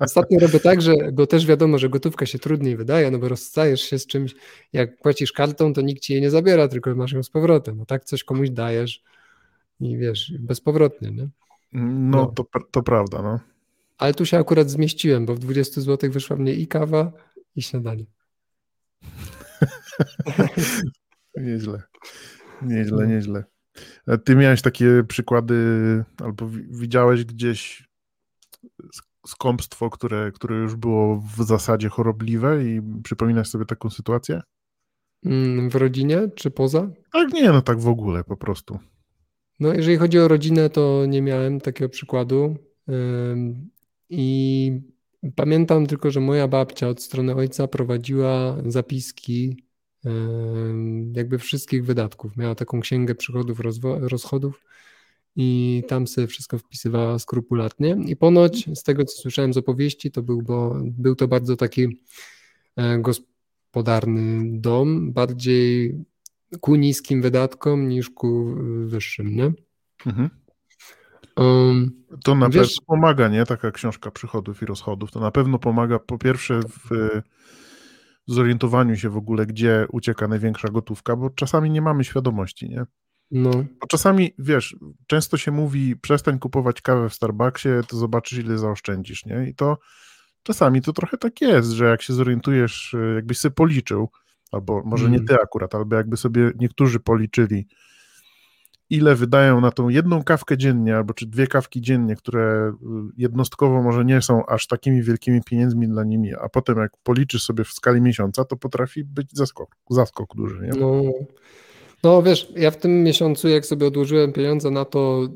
[0.00, 3.80] Ostatnio robię tak, że, bo też wiadomo, że gotówka się trudniej wydaje, no bo rozstajesz
[3.80, 4.34] się z czymś,
[4.72, 7.76] jak płacisz kartą, to nikt ci jej nie zabiera, tylko masz ją z powrotem.
[7.78, 9.02] No tak coś komuś dajesz
[9.80, 11.28] i wiesz, bezpowrotnie, nie?
[11.72, 12.26] No, no.
[12.26, 13.40] To, to prawda, no.
[14.00, 17.12] Ale tu się akurat zmieściłem, bo w 20 zł wyszła mnie i kawa,
[17.56, 18.04] i śniadanie.
[21.36, 21.82] nieźle.
[22.62, 23.44] Nieźle, nieźle.
[24.24, 25.54] Ty miałeś takie przykłady,
[26.24, 27.88] albo widziałeś gdzieś
[29.26, 34.40] skąpstwo, które, które już było w zasadzie chorobliwe i przypominasz sobie taką sytuację?
[35.24, 36.90] Mm, w rodzinie czy poza?
[37.12, 38.78] Tak, nie, no tak w ogóle po prostu.
[39.60, 42.56] No, jeżeli chodzi o rodzinę, to nie miałem takiego przykładu.
[44.10, 44.72] I
[45.36, 49.56] pamiętam tylko, że moja babcia od strony ojca prowadziła zapiski
[51.12, 52.36] jakby wszystkich wydatków.
[52.36, 54.64] Miała taką księgę przychodów, rozchodów
[55.36, 57.96] i tam sobie wszystko wpisywała skrupulatnie.
[58.06, 62.00] I ponoć z tego, co słyszałem z opowieści, to był, bo był to bardzo taki
[62.76, 65.94] e, gospodarny dom, bardziej
[66.60, 68.54] ku niskim wydatkom niż ku
[68.86, 69.52] wyższym, nie?
[70.06, 70.30] Mhm.
[71.40, 71.90] Um,
[72.24, 73.46] to na wiesz, pewno pomaga, nie?
[73.46, 75.10] Taka książka przychodów i rozchodów.
[75.10, 77.20] To na pewno pomaga po pierwsze w
[78.26, 82.84] zorientowaniu się w ogóle, gdzie ucieka największa gotówka, bo czasami nie mamy świadomości, nie?
[83.30, 83.50] No.
[83.50, 84.76] Bo czasami, wiesz,
[85.06, 89.48] często się mówi, przestań kupować kawę w Starbucksie, to zobaczysz, ile zaoszczędzisz, nie?
[89.48, 89.78] I to
[90.42, 94.10] czasami to trochę tak jest, że jak się zorientujesz, jakbyś sobie policzył,
[94.52, 95.20] albo może mm.
[95.20, 97.66] nie ty akurat, albo jakby sobie niektórzy policzyli,
[98.90, 102.74] ile wydają na tą jedną kawkę dziennie, albo czy dwie kawki dziennie, które y,
[103.16, 107.64] jednostkowo może nie są aż takimi wielkimi pieniędzmi dla nimi, a potem jak policzysz sobie
[107.64, 110.60] w skali miesiąca, to potrafi być zaskok, zaskok duży.
[110.62, 110.80] Nie?
[110.80, 111.02] No,
[112.02, 115.28] no wiesz, ja w tym miesiącu, jak sobie odłożyłem pieniądze na to,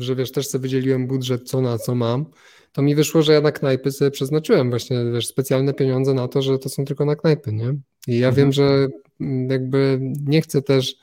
[0.00, 2.26] że wiesz, też sobie wydzieliłem budżet, co na co mam,
[2.72, 6.42] to mi wyszło, że ja na knajpy sobie przeznaczyłem właśnie, wiesz, specjalne pieniądze na to,
[6.42, 7.74] że to są tylko na knajpy, nie?
[8.08, 8.34] I ja mhm.
[8.34, 8.88] wiem, że
[9.20, 10.96] mm, jakby nie chcę też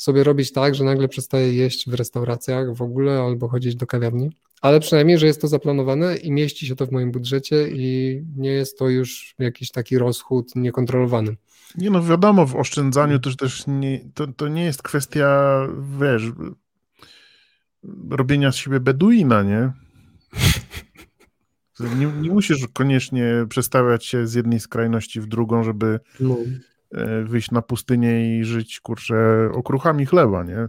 [0.00, 4.30] sobie robić tak, że nagle przestaje jeść w restauracjach w ogóle albo chodzić do kawiarni,
[4.60, 8.50] ale przynajmniej, że jest to zaplanowane i mieści się to w moim budżecie i nie
[8.50, 11.36] jest to już jakiś taki rozchód niekontrolowany.
[11.76, 15.60] Nie no, wiadomo, w oszczędzaniu też też nie, to, to nie jest kwestia,
[16.00, 16.22] wiesz,
[18.10, 19.72] robienia z siebie beduina, nie?
[21.98, 26.36] Nie, nie musisz koniecznie przestawiać się z jednej skrajności w drugą, żeby no.
[26.94, 30.68] E, wyjść na pustynię i żyć, kurczę, okruchami chleba, nie?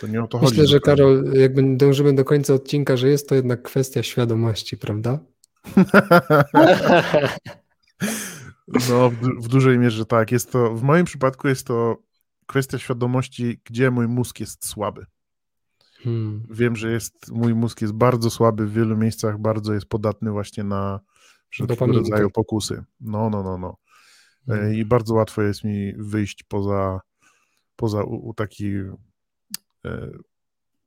[0.00, 0.60] To nie o to Myślę, chodzi.
[0.60, 5.18] Myślę, że Karol, jakby dążymy do końca odcinka, że jest to jednak kwestia świadomości, prawda?
[8.88, 10.32] no, w, w dużej mierze tak.
[10.32, 11.96] Jest to, w moim przypadku jest to
[12.46, 15.06] kwestia świadomości, gdzie mój mózg jest słaby.
[16.02, 16.46] Hmm.
[16.50, 20.64] Wiem, że jest, mój mózg jest bardzo słaby w wielu miejscach, bardzo jest podatny właśnie
[20.64, 21.00] na
[21.48, 22.84] wszelkiego rodzaju pokusy.
[23.00, 23.76] No, no, no, no.
[24.46, 24.74] Hmm.
[24.74, 27.00] I bardzo łatwo jest mi wyjść poza,
[27.76, 28.72] poza u, u taki
[29.84, 30.10] e,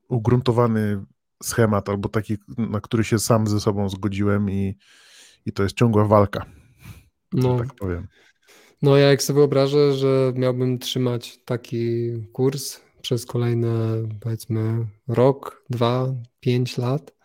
[0.10, 1.04] ugruntowany
[1.44, 4.78] schemat, albo taki, na który się sam ze sobą zgodziłem i,
[5.46, 6.46] i to jest ciągła walka.
[7.34, 7.58] No.
[7.58, 8.08] Tak powiem.
[8.82, 13.70] No ja jak sobie wyobrażę, że miałbym trzymać taki kurs przez kolejne
[14.20, 17.17] powiedzmy rok, dwa, pięć lat,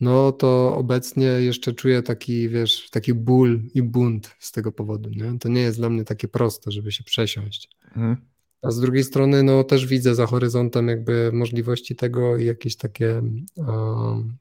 [0.00, 5.10] no to obecnie jeszcze czuję taki, wiesz, taki ból i bunt z tego powodu.
[5.10, 5.38] Nie?
[5.38, 7.70] To nie jest dla mnie takie proste, żeby się przesiąść.
[7.86, 8.16] Mhm.
[8.62, 13.22] A z drugiej strony, no też widzę za horyzontem jakby możliwości tego i jakieś takie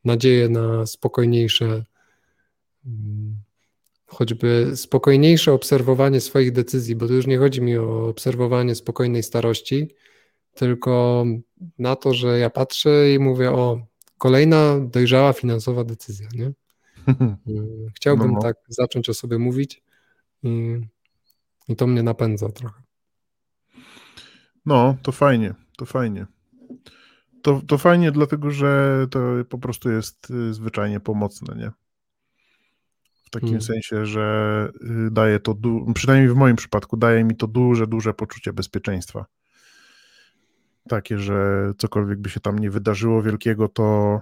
[0.06, 1.84] nadzieje na spokojniejsze,
[2.86, 3.36] mm,
[4.06, 9.96] choćby spokojniejsze obserwowanie swoich decyzji, bo to już nie chodzi mi o obserwowanie spokojnej starości,
[10.54, 11.26] tylko
[11.80, 13.88] na to, że ja patrzę i mówię, o,
[14.18, 16.52] kolejna dojrzała finansowa decyzja, nie?
[17.08, 17.38] Mm,
[17.96, 18.42] chciałbym no, no.
[18.42, 19.84] tak zacząć o sobie mówić
[20.44, 20.82] i,
[21.68, 22.82] i to mnie napędza trochę.
[24.66, 26.26] No, to fajnie, to fajnie.
[27.42, 31.72] To, to fajnie, dlatego że to po prostu jest y, zwyczajnie pomocne, nie?
[33.24, 33.62] W takim hmm.
[33.62, 34.70] sensie, że
[35.08, 35.56] y, daje to,
[35.94, 39.26] przynajmniej w moim przypadku, daje mi to duże, duże poczucie bezpieczeństwa.
[40.90, 44.20] Takie, że cokolwiek by się tam nie wydarzyło wielkiego, to,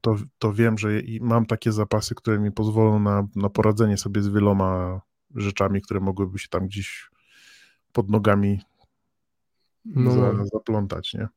[0.00, 0.88] to, to wiem, że
[1.20, 5.00] mam takie zapasy, które mi pozwolą na, na poradzenie sobie z wieloma
[5.34, 7.10] rzeczami, które mogłyby się tam gdzieś
[7.92, 8.60] pod nogami
[9.84, 10.10] no.
[10.10, 11.28] za, zaplątać, nie?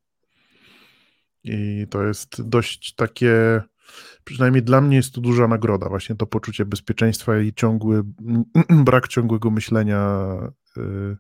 [1.43, 3.61] I to jest dość takie,
[4.23, 8.03] przynajmniej dla mnie jest to duża nagroda, właśnie to poczucie bezpieczeństwa i ciągły,
[8.85, 10.33] brak ciągłego myślenia.
[10.77, 11.17] Y,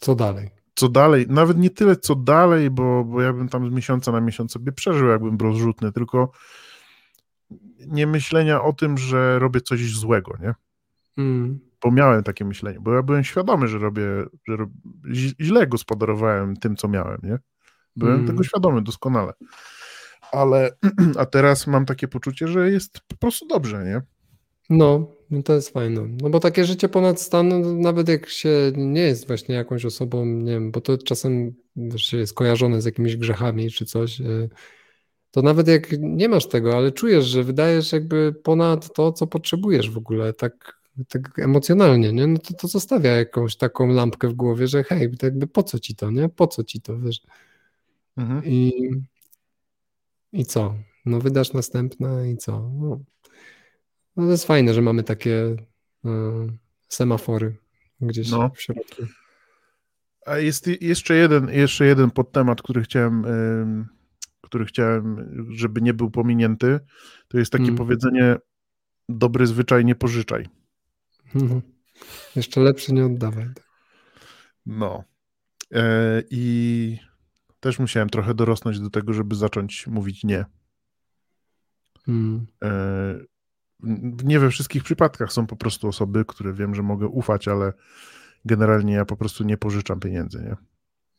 [0.00, 0.50] co dalej?
[0.76, 1.26] Co dalej?
[1.28, 4.72] Nawet nie tyle co dalej, bo, bo ja bym tam z miesiąca na miesiąc sobie
[4.72, 6.30] przeżył, jakbym był rozrzutny, tylko
[7.86, 10.54] nie myślenia o tym, że robię coś złego, nie?
[11.18, 14.02] Mm bo miałem takie myślenie, bo ja byłem świadomy, że robię,
[14.48, 14.70] że rob...
[15.40, 17.38] źle gospodarowałem tym, co miałem, nie?
[17.96, 18.26] Byłem mm.
[18.26, 19.32] tego świadomy doskonale.
[20.32, 20.70] Ale,
[21.20, 24.02] a teraz mam takie poczucie, że jest po prostu dobrze, nie?
[24.70, 26.08] No, no to jest fajne.
[26.22, 30.52] No bo takie życie ponad stan, nawet jak się nie jest właśnie jakąś osobą, nie
[30.52, 34.48] wiem, bo to czasem wiesz, jest kojarzone z jakimiś grzechami czy coś, y,
[35.30, 39.90] to nawet jak nie masz tego, ale czujesz, że wydajesz jakby ponad to, co potrzebujesz
[39.90, 40.76] w ogóle, tak
[41.08, 42.26] tak emocjonalnie, nie?
[42.26, 45.78] No to, to zostawia jakąś taką lampkę w głowie, że hej, to jakby po co
[45.78, 46.28] ci to, nie?
[46.28, 47.20] Po co ci to, wiesz?
[48.16, 48.44] Mhm.
[48.44, 48.72] I,
[50.32, 50.74] I co?
[51.06, 52.70] No wydasz następne i co?
[52.80, 53.00] No,
[54.16, 55.56] no to jest fajne, że mamy takie
[56.04, 56.08] y,
[56.88, 57.56] semafory
[58.00, 58.50] gdzieś no.
[58.54, 59.02] w środku.
[60.26, 63.86] A jest jeszcze jeden, jeszcze jeden podtemat, który chciałem, y,
[64.40, 66.80] który chciałem, żeby nie był pominięty.
[67.28, 67.76] To jest takie mm.
[67.76, 68.36] powiedzenie
[69.08, 70.48] dobry zwyczaj nie pożyczaj.
[71.34, 71.60] No.
[72.36, 73.48] Jeszcze lepszy nie oddawaj.
[74.66, 75.04] No.
[75.72, 76.98] E, I
[77.60, 80.44] też musiałem trochę dorosnąć do tego, żeby zacząć mówić nie.
[82.06, 82.46] Hmm.
[84.24, 87.72] Nie we wszystkich przypadkach są po prostu osoby, które wiem, że mogę ufać, ale
[88.44, 90.56] generalnie ja po prostu nie pożyczam pieniędzy, nie?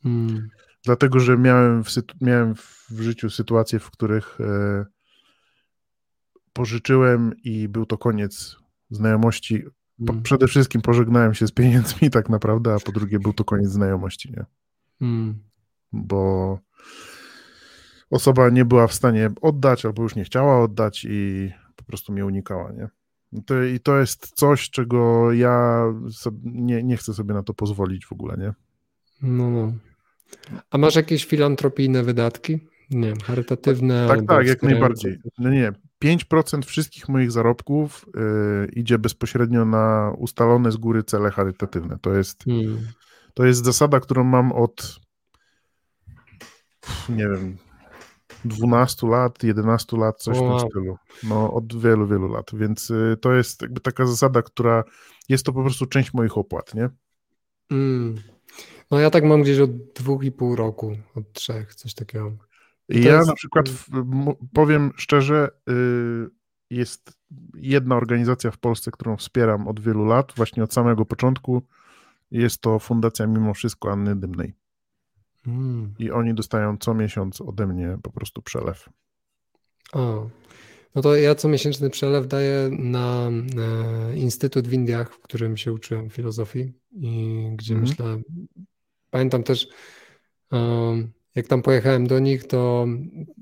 [0.04, 0.50] Hmm.
[0.84, 1.90] Dlatego, że miałem w,
[2.22, 4.86] miałem w życiu sytuacje, w których e,
[6.54, 8.58] pożyczyłem i był to koniec
[8.90, 9.64] znajomości
[10.06, 10.24] po, mm.
[10.24, 14.32] przede wszystkim pożegnałem się z pieniędzmi tak naprawdę, a po drugie był to koniec znajomości,
[14.32, 14.46] nie?
[15.02, 15.40] Mm.
[15.94, 16.60] Bo
[18.10, 21.52] osoba nie była w stanie oddać albo już nie chciała oddać i
[21.88, 22.90] prostu mnie unikała, nie?
[23.46, 25.84] To, I to jest coś, czego ja
[26.44, 28.54] nie, nie chcę sobie na to pozwolić w ogóle, nie?
[29.22, 29.74] No, no.
[30.70, 32.60] A masz jakieś filantropijne wydatki?
[32.90, 34.08] Nie wiem, charytatywne?
[34.08, 35.18] Tak, tak, jak najbardziej.
[35.38, 35.72] No nie,
[36.04, 38.06] 5% wszystkich moich zarobków
[38.66, 41.98] y, idzie bezpośrednio na ustalone z góry cele charytatywne.
[42.02, 42.88] To jest, hmm.
[43.34, 45.00] to jest zasada, którą mam od
[47.10, 47.58] nie wiem,
[48.46, 50.58] 12 lat, 11 lat, coś wow.
[50.58, 50.98] w tym stylu.
[51.24, 52.52] No, od wielu, wielu lat.
[52.54, 54.84] Więc y, to jest jakby taka zasada, która
[55.30, 56.90] jest to po prostu część moich opłat, nie?
[57.70, 58.16] Hmm.
[58.92, 62.32] No ja tak mam gdzieś od dwóch i pół roku, od trzech, coś takiego.
[62.90, 63.28] I ja jest...
[63.28, 63.66] na przykład
[64.54, 65.74] powiem szczerze, y,
[66.70, 67.18] jest
[67.56, 71.62] jedna organizacja w Polsce, którą wspieram od wielu lat, właśnie od samego początku.
[72.32, 74.54] Jest to Fundacja Mimo Wszystko Anny Dymnej.
[75.48, 75.94] Hmm.
[76.00, 78.90] I oni dostają co miesiąc ode mnie po prostu przelew.
[79.94, 80.30] O,
[80.96, 85.74] no to ja co miesięczny przelew daję na e, Instytut w Indiach, w którym się
[85.74, 87.90] uczyłem filozofii i gdzie hmm.
[87.90, 88.22] myślę,
[89.12, 89.68] pamiętam też
[90.52, 92.88] um, jak tam pojechałem do nich, to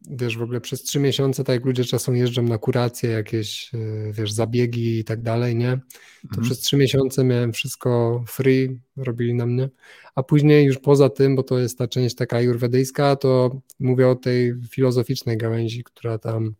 [0.10, 4.12] wiesz, w ogóle przez trzy miesiące, tak jak ludzie czasem jeżdżą na kuracje, jakieś, e,
[4.12, 5.70] wiesz, zabiegi i tak dalej, nie?
[6.22, 6.44] To mhm.
[6.44, 9.70] przez trzy miesiące miałem wszystko free, robili na mnie,
[10.16, 14.16] a później już poza tym, bo to jest ta część taka jurwedyjska, to mówię o
[14.16, 16.56] tej filozoficznej gałęzi, która tam,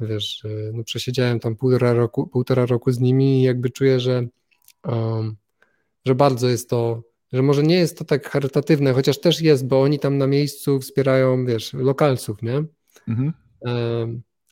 [0.00, 4.26] wiesz, e, no przesiedziałem tam półtora roku, półtora roku z nimi i jakby czuję, że,
[4.84, 5.36] um,
[6.04, 9.82] że bardzo jest to że może nie jest to tak charytatywne, chociaż też jest, bo
[9.82, 12.64] oni tam na miejscu wspierają, wiesz, lokalców, nie?
[13.08, 13.32] Mhm.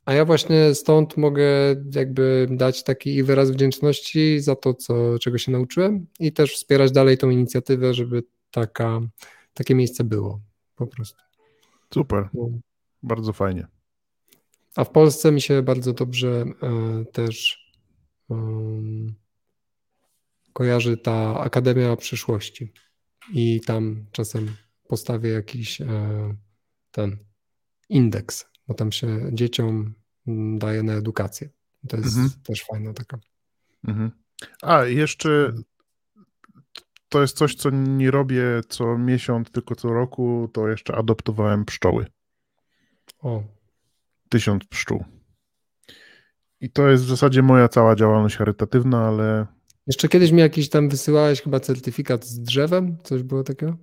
[0.04, 1.46] A ja właśnie stąd mogę
[1.94, 7.18] jakby dać taki wyraz wdzięczności za to, co, czego się nauczyłem i też wspierać dalej
[7.18, 9.00] tą inicjatywę, żeby taka,
[9.54, 10.40] takie miejsce było
[10.76, 11.22] po prostu.
[11.94, 12.48] Super, no.
[13.02, 13.66] bardzo fajnie.
[14.76, 17.58] A w Polsce mi się bardzo dobrze e, też
[18.28, 19.14] um,
[20.52, 22.72] kojarzy ta Akademia Przyszłości
[23.32, 24.56] i tam czasem
[24.88, 25.86] postawię jakiś e,
[26.90, 27.16] ten
[27.88, 29.94] indeks, bo tam się dzieciom
[30.58, 31.48] daje na edukację.
[31.88, 32.30] To jest mhm.
[32.42, 33.18] też fajna taka.
[33.88, 34.10] Mhm.
[34.62, 35.52] A, jeszcze
[37.08, 42.06] to jest coś, co nie robię co miesiąc, tylko co roku, to jeszcze adoptowałem pszczoły.
[43.18, 43.42] O.
[44.28, 45.04] Tysiąc pszczół.
[46.60, 49.46] I to jest w zasadzie moja cała działalność charytatywna, ale
[49.86, 52.96] jeszcze kiedyś mi jakiś tam wysyłałeś chyba certyfikat z drzewem?
[53.02, 53.76] Coś było takiego?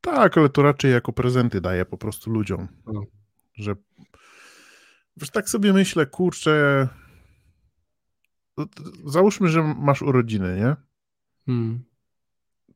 [0.00, 2.68] Tak, ale to raczej jako prezenty daję po prostu ludziom.
[2.86, 3.02] O.
[3.54, 3.74] Że
[5.16, 6.88] wiesz, tak sobie myślę, kurczę,
[9.04, 10.76] załóżmy, że masz urodziny, nie?
[11.46, 11.84] Hmm.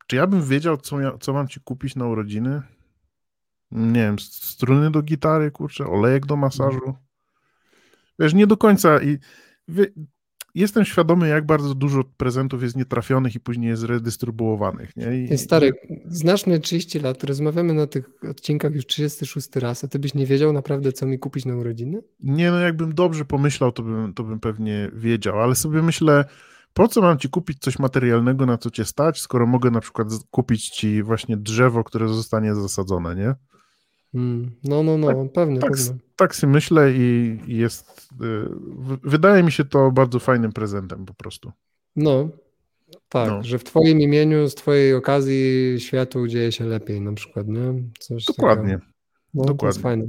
[0.07, 2.62] Czy ja bym wiedział, co, ja, co mam ci kupić na urodziny?
[3.70, 6.80] Nie wiem, struny do gitary, kurczę, olejek do masażu.
[6.80, 7.03] Hmm.
[8.18, 9.18] Wiesz, nie do końca i
[10.55, 14.96] jestem świadomy, jak bardzo dużo prezentów jest nietrafionych i później jest redystrybuowanych.
[14.96, 15.24] Nie?
[15.24, 15.72] I, Stary,
[16.07, 20.26] znasz mnie 30 lat, rozmawiamy na tych odcinkach już 36 raz, a ty byś nie
[20.26, 22.03] wiedział naprawdę, co mi kupić na urodziny?
[22.20, 26.24] Nie, no jakbym dobrze pomyślał, to bym, to bym pewnie wiedział, ale sobie myślę,
[26.74, 30.09] po co mam ci kupić coś materialnego, na co cię stać, skoro mogę na przykład
[30.30, 33.34] kupić ci właśnie drzewo, które zostanie zasadzone, nie?
[34.13, 34.51] Hmm.
[34.65, 35.99] No, no, no, tak, pewnie, tak, pewnie.
[36.17, 38.09] Tak sobie myślę i jest.
[38.13, 38.49] Y,
[39.03, 41.53] wydaje mi się to bardzo fajnym prezentem po prostu.
[41.97, 42.29] No,
[43.09, 43.43] tak, no.
[43.43, 47.75] że w Twoim imieniu, z Twojej okazji światu dzieje się lepiej, na przykład, nie?
[47.99, 48.73] Coś Dokładnie.
[48.73, 48.93] Takiego.
[49.35, 49.59] No, Dokładnie.
[49.59, 50.05] To jest fajne.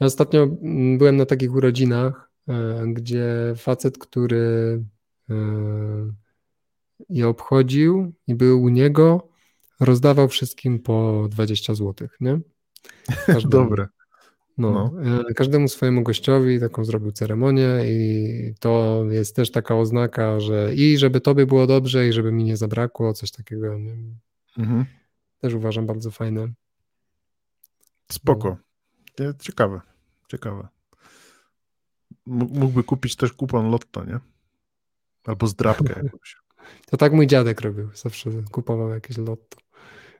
[0.00, 4.82] Ja ostatnio mm, byłem na takich urodzinach, e, gdzie facet, który
[5.30, 5.34] e,
[7.10, 9.28] je obchodził i był u niego,
[9.80, 12.40] rozdawał wszystkim po 20 zł, nie?
[13.26, 13.88] Każdemu, Dobre.
[14.58, 15.02] No, no.
[15.30, 20.98] E, każdemu swojemu gościowi taką zrobił ceremonię i to jest też taka oznaka, że i
[20.98, 23.78] żeby tobie było dobrze i żeby mi nie zabrakło, coś takiego.
[23.78, 23.96] Nie?
[24.58, 24.84] Mhm.
[25.40, 26.48] Też uważam bardzo fajne.
[28.12, 28.56] Spoko.
[29.18, 29.34] No.
[29.40, 29.80] Ciekawe,
[30.28, 30.68] ciekawe.
[32.26, 34.18] Mógłby kupić też kupon lotto, nie?
[35.24, 36.36] Albo zdrabkę jakąś.
[36.86, 37.90] To tak mój dziadek robił.
[37.94, 39.63] Zawsze kupował jakieś lotto.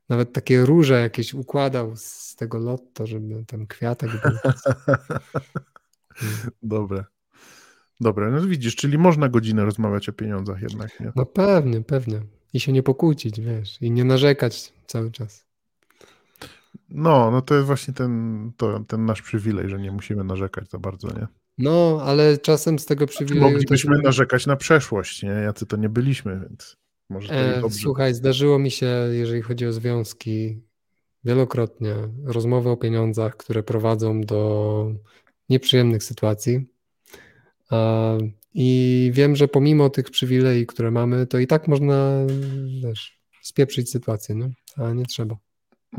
[0.08, 4.32] Nawet takie róże jakieś układał z tego lotto, żeby tam kwiatek był.
[6.62, 7.04] Dobre.
[8.00, 11.12] Dobre, no widzisz, czyli można godzinę rozmawiać o pieniądzach jednak, nie?
[11.16, 12.20] No pewnie, pewnie.
[12.52, 15.44] I się nie pokłócić, wiesz, i nie narzekać cały czas.
[16.88, 20.78] No, no to jest właśnie ten, to, ten nasz przywilej, że nie musimy narzekać za
[20.78, 21.26] bardzo, nie?
[21.58, 23.52] No, ale czasem z tego znaczy, przywileju...
[23.52, 24.04] Moglibyśmy też...
[24.04, 25.30] narzekać na przeszłość, nie?
[25.30, 26.76] Jacy to nie byliśmy, więc...
[27.14, 30.60] Może e, słuchaj, zdarzyło mi się, jeżeli chodzi o związki,
[31.24, 31.94] wielokrotnie
[32.24, 34.92] rozmowy o pieniądzach, które prowadzą do
[35.48, 36.66] nieprzyjemnych sytuacji.
[37.72, 38.18] E,
[38.54, 42.12] I wiem, że pomimo tych przywilei, które mamy, to i tak można
[42.82, 44.50] wiesz, spieprzyć sytuację, nie?
[44.76, 45.36] a nie trzeba.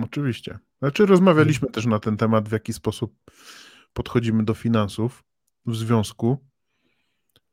[0.03, 0.59] Oczywiście.
[0.79, 3.15] Znaczy, rozmawialiśmy też na ten temat, w jaki sposób
[3.93, 5.23] podchodzimy do finansów
[5.65, 6.37] w związku.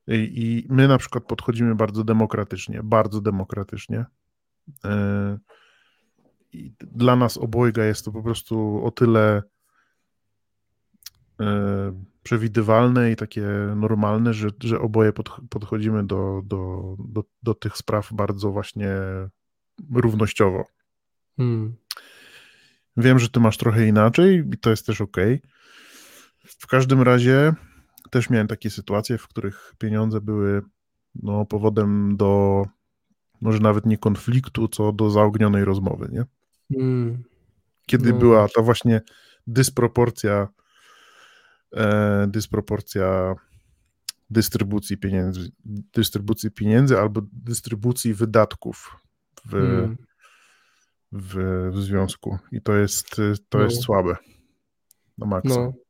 [0.07, 4.05] I my na przykład podchodzimy bardzo demokratycznie, bardzo demokratycznie.
[4.85, 5.39] E,
[6.53, 9.43] I dla nas obojga jest to po prostu o tyle
[11.41, 13.43] e, przewidywalne i takie
[13.77, 15.13] normalne, że, że oboje
[15.51, 18.91] podchodzimy do, do, do, do tych spraw bardzo właśnie
[19.95, 20.65] równościowo.
[21.37, 21.75] Hmm.
[22.97, 25.17] Wiem, że ty masz trochę inaczej i to jest też ok.
[26.45, 27.55] W każdym razie
[28.13, 30.63] też miałem takie sytuacje, w których pieniądze były
[31.15, 32.65] no, powodem do
[33.41, 36.25] może nawet nie konfliktu, co do zaognionej rozmowy, nie?
[36.81, 37.23] Mm.
[37.87, 38.19] Kiedy no.
[38.19, 39.01] była ta właśnie
[39.47, 40.49] dysproporcja
[41.77, 43.35] e, dysproporcja
[44.31, 45.51] dystrybucji pieniędzy,
[45.95, 48.97] dystrybucji pieniędzy albo dystrybucji wydatków
[49.45, 49.97] w, mm.
[51.13, 51.35] w,
[51.73, 53.17] w związku i to jest,
[53.49, 53.65] to no.
[53.65, 54.17] jest słabe
[55.19, 55.61] na maksa.
[55.61, 55.82] No.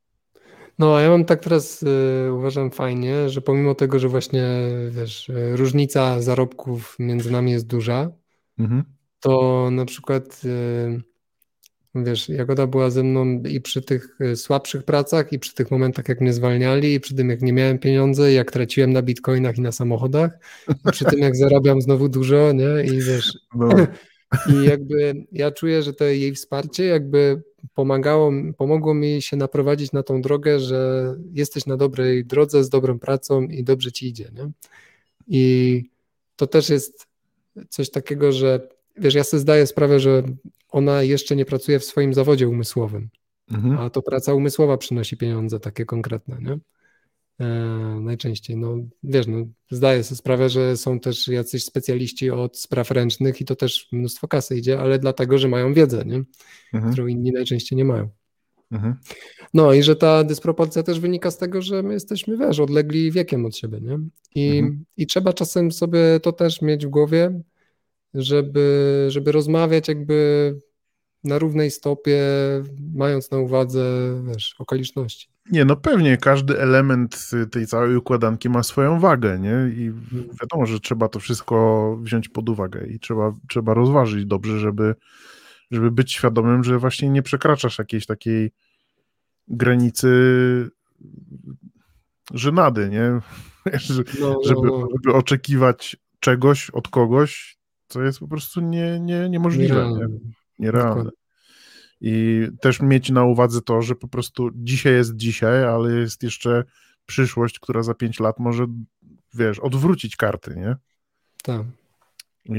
[0.79, 4.43] No, a ja mam tak teraz y, uważam fajnie, że pomimo tego, że właśnie
[4.89, 8.11] wiesz, różnica zarobków między nami jest duża,
[8.59, 8.83] mhm.
[9.19, 11.01] to na przykład y,
[11.95, 16.09] wiesz, Jagoda była ze mną i przy tych y, słabszych pracach, i przy tych momentach,
[16.09, 19.61] jak mnie zwalniali, i przy tym, jak nie miałem pieniędzy, jak traciłem na bitcoinach i
[19.61, 20.31] na samochodach,
[20.87, 22.83] i przy tym, jak zarabiam znowu dużo, nie?
[22.83, 23.69] I wiesz, no.
[24.53, 27.43] i jakby ja czuję, że to jej wsparcie jakby
[27.73, 32.99] pomagało, pomogło mi się naprowadzić na tą drogę, że jesteś na dobrej drodze z dobrą
[32.99, 34.31] pracą i dobrze ci idzie.
[34.33, 34.51] Nie?
[35.27, 35.83] I
[36.35, 37.07] to też jest
[37.69, 40.23] coś takiego, że wiesz, ja sobie zdaję sprawę, że
[40.69, 43.09] ona jeszcze nie pracuje w swoim zawodzie umysłowym,
[43.51, 43.77] mhm.
[43.77, 46.37] a to praca umysłowa przynosi pieniądze takie konkretne.
[46.41, 46.59] Nie?
[47.39, 47.45] E,
[48.01, 48.57] najczęściej.
[48.57, 53.45] No wiesz, no, zdaję sobie sprawę, że są też jacyś specjaliści od spraw ręcznych i
[53.45, 56.23] to też mnóstwo kasy idzie, ale dlatego, że mają wiedzę, nie?
[56.73, 56.93] Mhm.
[56.93, 58.09] którą inni najczęściej nie mają.
[58.71, 58.95] Mhm.
[59.53, 63.45] No i że ta dysproporcja też wynika z tego, że my jesteśmy, wiesz, odlegli wiekiem
[63.45, 63.99] od siebie, nie?
[64.35, 64.85] I, mhm.
[64.97, 67.41] i trzeba czasem sobie to też mieć w głowie,
[68.13, 70.55] żeby, żeby rozmawiać jakby
[71.23, 72.21] na równej stopie,
[72.95, 73.83] mając na uwadze,
[74.27, 75.27] wiesz, okoliczności.
[75.51, 79.73] Nie, no pewnie każdy element tej całej układanki ma swoją wagę, nie?
[79.75, 79.91] I
[80.41, 84.95] wiadomo, że trzeba to wszystko wziąć pod uwagę i trzeba, trzeba rozważyć dobrze, żeby,
[85.71, 88.51] żeby być świadomym, że właśnie nie przekraczasz jakiejś takiej
[89.47, 90.09] granicy
[92.33, 93.11] żenady, nie?
[93.65, 94.87] No, no, żeby, no.
[94.95, 97.57] żeby oczekiwać czegoś od kogoś,
[97.87, 99.73] co jest po prostu nie, nie, niemożliwe.
[99.73, 100.07] Nierealne.
[100.07, 100.33] Nie?
[100.63, 101.09] Nierealne.
[102.01, 106.63] I też mieć na uwadze to, że po prostu dzisiaj jest dzisiaj, ale jest jeszcze
[107.05, 108.65] przyszłość, która za pięć lat może,
[109.33, 110.75] wiesz, odwrócić karty, nie?
[111.43, 111.61] Tak.
[112.45, 112.53] I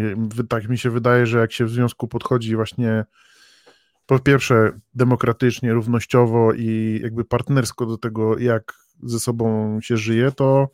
[0.48, 3.04] tak mi się wydaje, że jak się w związku podchodzi właśnie
[4.06, 10.68] po pierwsze demokratycznie, równościowo i jakby partnersko do tego, jak ze sobą się żyje, to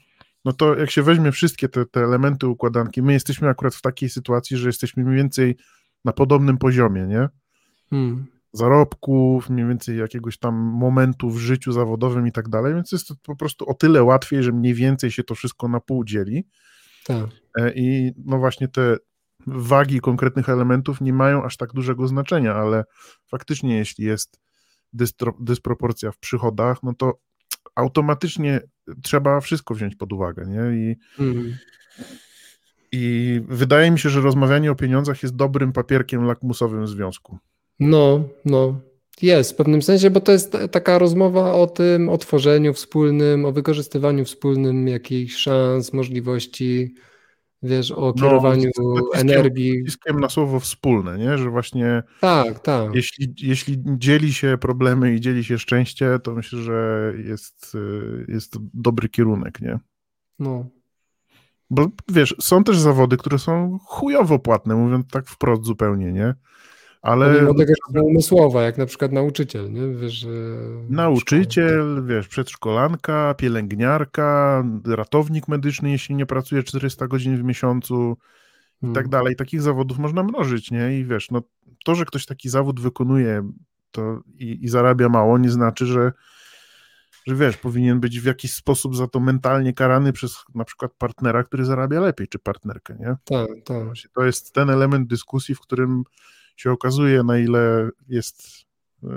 [0.44, 4.08] no to jak się weźmie wszystkie te, te elementy układanki, my jesteśmy akurat w takiej
[4.08, 5.56] sytuacji, że jesteśmy mniej więcej
[6.04, 7.28] na podobnym poziomie, nie?
[7.90, 13.08] Hmm zarobków, mniej więcej jakiegoś tam momentu w życiu zawodowym i tak dalej, więc jest
[13.08, 16.44] to po prostu o tyle łatwiej, że mniej więcej się to wszystko na pół dzieli.
[17.06, 17.26] Tak.
[17.58, 18.96] E, I no właśnie te
[19.46, 22.84] wagi konkretnych elementów nie mają aż tak dużego znaczenia, ale
[23.26, 24.40] faktycznie jeśli jest
[25.40, 27.20] dysproporcja w przychodach, no to
[27.74, 28.60] automatycznie
[29.02, 30.76] trzeba wszystko wziąć pod uwagę, nie?
[30.76, 31.56] I, mm.
[32.92, 37.38] I wydaje mi się, że rozmawianie o pieniądzach jest dobrym papierkiem lakmusowym w związku.
[37.80, 38.80] No, no.
[39.22, 43.52] Jest w pewnym sensie, bo to jest taka rozmowa o tym, o tworzeniu wspólnym, o
[43.52, 46.94] wykorzystywaniu wspólnym jakichś szans, możliwości,
[47.62, 49.78] wiesz, o no, kierowaniu no, energii.
[49.78, 51.38] Naciskiem na słowo wspólne, nie?
[51.38, 52.94] Że właśnie tak, tak.
[52.94, 57.76] Jeśli, jeśli dzieli się problemy i dzieli się szczęście, to myślę, że jest,
[58.28, 59.78] jest dobry kierunek, nie?
[60.38, 60.66] No.
[61.70, 66.34] Bo wiesz, są też zawody, które są chujowo płatne, mówiąc tak wprost zupełnie, nie?
[67.02, 67.34] Ale...
[67.34, 69.88] Pomimo tego, że są umysłowa, jak na przykład nauczyciel, nie?
[69.88, 70.26] Wiesz,
[70.88, 78.16] nauczyciel, wiesz, przedszkolanka, pielęgniarka, ratownik medyczny, jeśli nie pracuje 400 godzin w miesiącu
[78.82, 79.10] i tak hmm.
[79.10, 79.36] dalej.
[79.36, 80.98] Takich zawodów można mnożyć, nie?
[80.98, 81.42] I wiesz, no
[81.84, 83.50] to, że ktoś taki zawód wykonuje
[83.90, 86.12] to i, i zarabia mało, nie znaczy, że
[87.26, 91.44] że wiesz, powinien być w jakiś sposób za to mentalnie karany przez na przykład partnera,
[91.44, 93.16] który zarabia lepiej, czy partnerkę, nie?
[93.24, 93.86] Tak, tak.
[94.14, 96.04] To jest ten element dyskusji, w którym
[96.56, 98.42] się okazuje, na ile jest
[99.04, 99.08] e,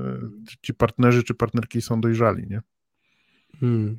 [0.61, 2.61] ci partnerzy czy partnerki są dojrzali, nie?
[3.60, 3.98] Hmm.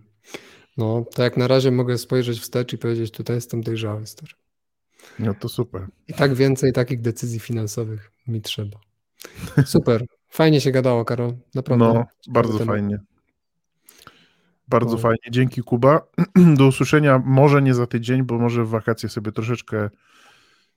[0.76, 4.32] No, to jak na razie mogę spojrzeć wstecz i powiedzieć, tutaj jestem dojrzały, stary.
[5.18, 5.86] No to super.
[6.08, 8.78] I tak więcej takich decyzji finansowych mi trzeba.
[9.64, 10.06] Super.
[10.28, 11.34] Fajnie się gadało, Karol.
[11.54, 11.84] Naprawdę.
[11.84, 12.98] No, bardzo fajnie.
[14.68, 14.98] Bardzo no.
[14.98, 15.30] fajnie.
[15.30, 16.06] Dzięki, Kuba.
[16.58, 19.90] Do usłyszenia może nie za tydzień, bo może w wakacje sobie troszeczkę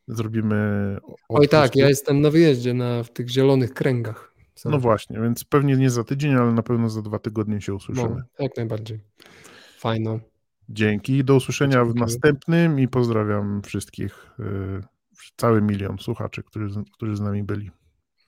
[0.07, 0.97] zrobimy.
[1.29, 4.33] Oj tak, ja jestem na wyjeździe na, w tych zielonych kręgach.
[4.65, 8.09] No właśnie, więc pewnie nie za tydzień, ale na pewno za dwa tygodnie się usłyszymy.
[8.09, 8.99] No, jak najbardziej.
[9.79, 10.19] Fajno.
[10.69, 11.91] Dzięki, do usłyszenia Dzięki.
[11.91, 14.81] w następnym i pozdrawiam wszystkich, yy,
[15.37, 17.71] cały milion słuchaczy, którzy, którzy z nami byli.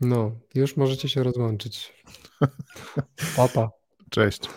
[0.02, 1.94] No, już możecie się rozłączyć.
[3.38, 3.69] Papa.
[4.10, 4.49] Cześć.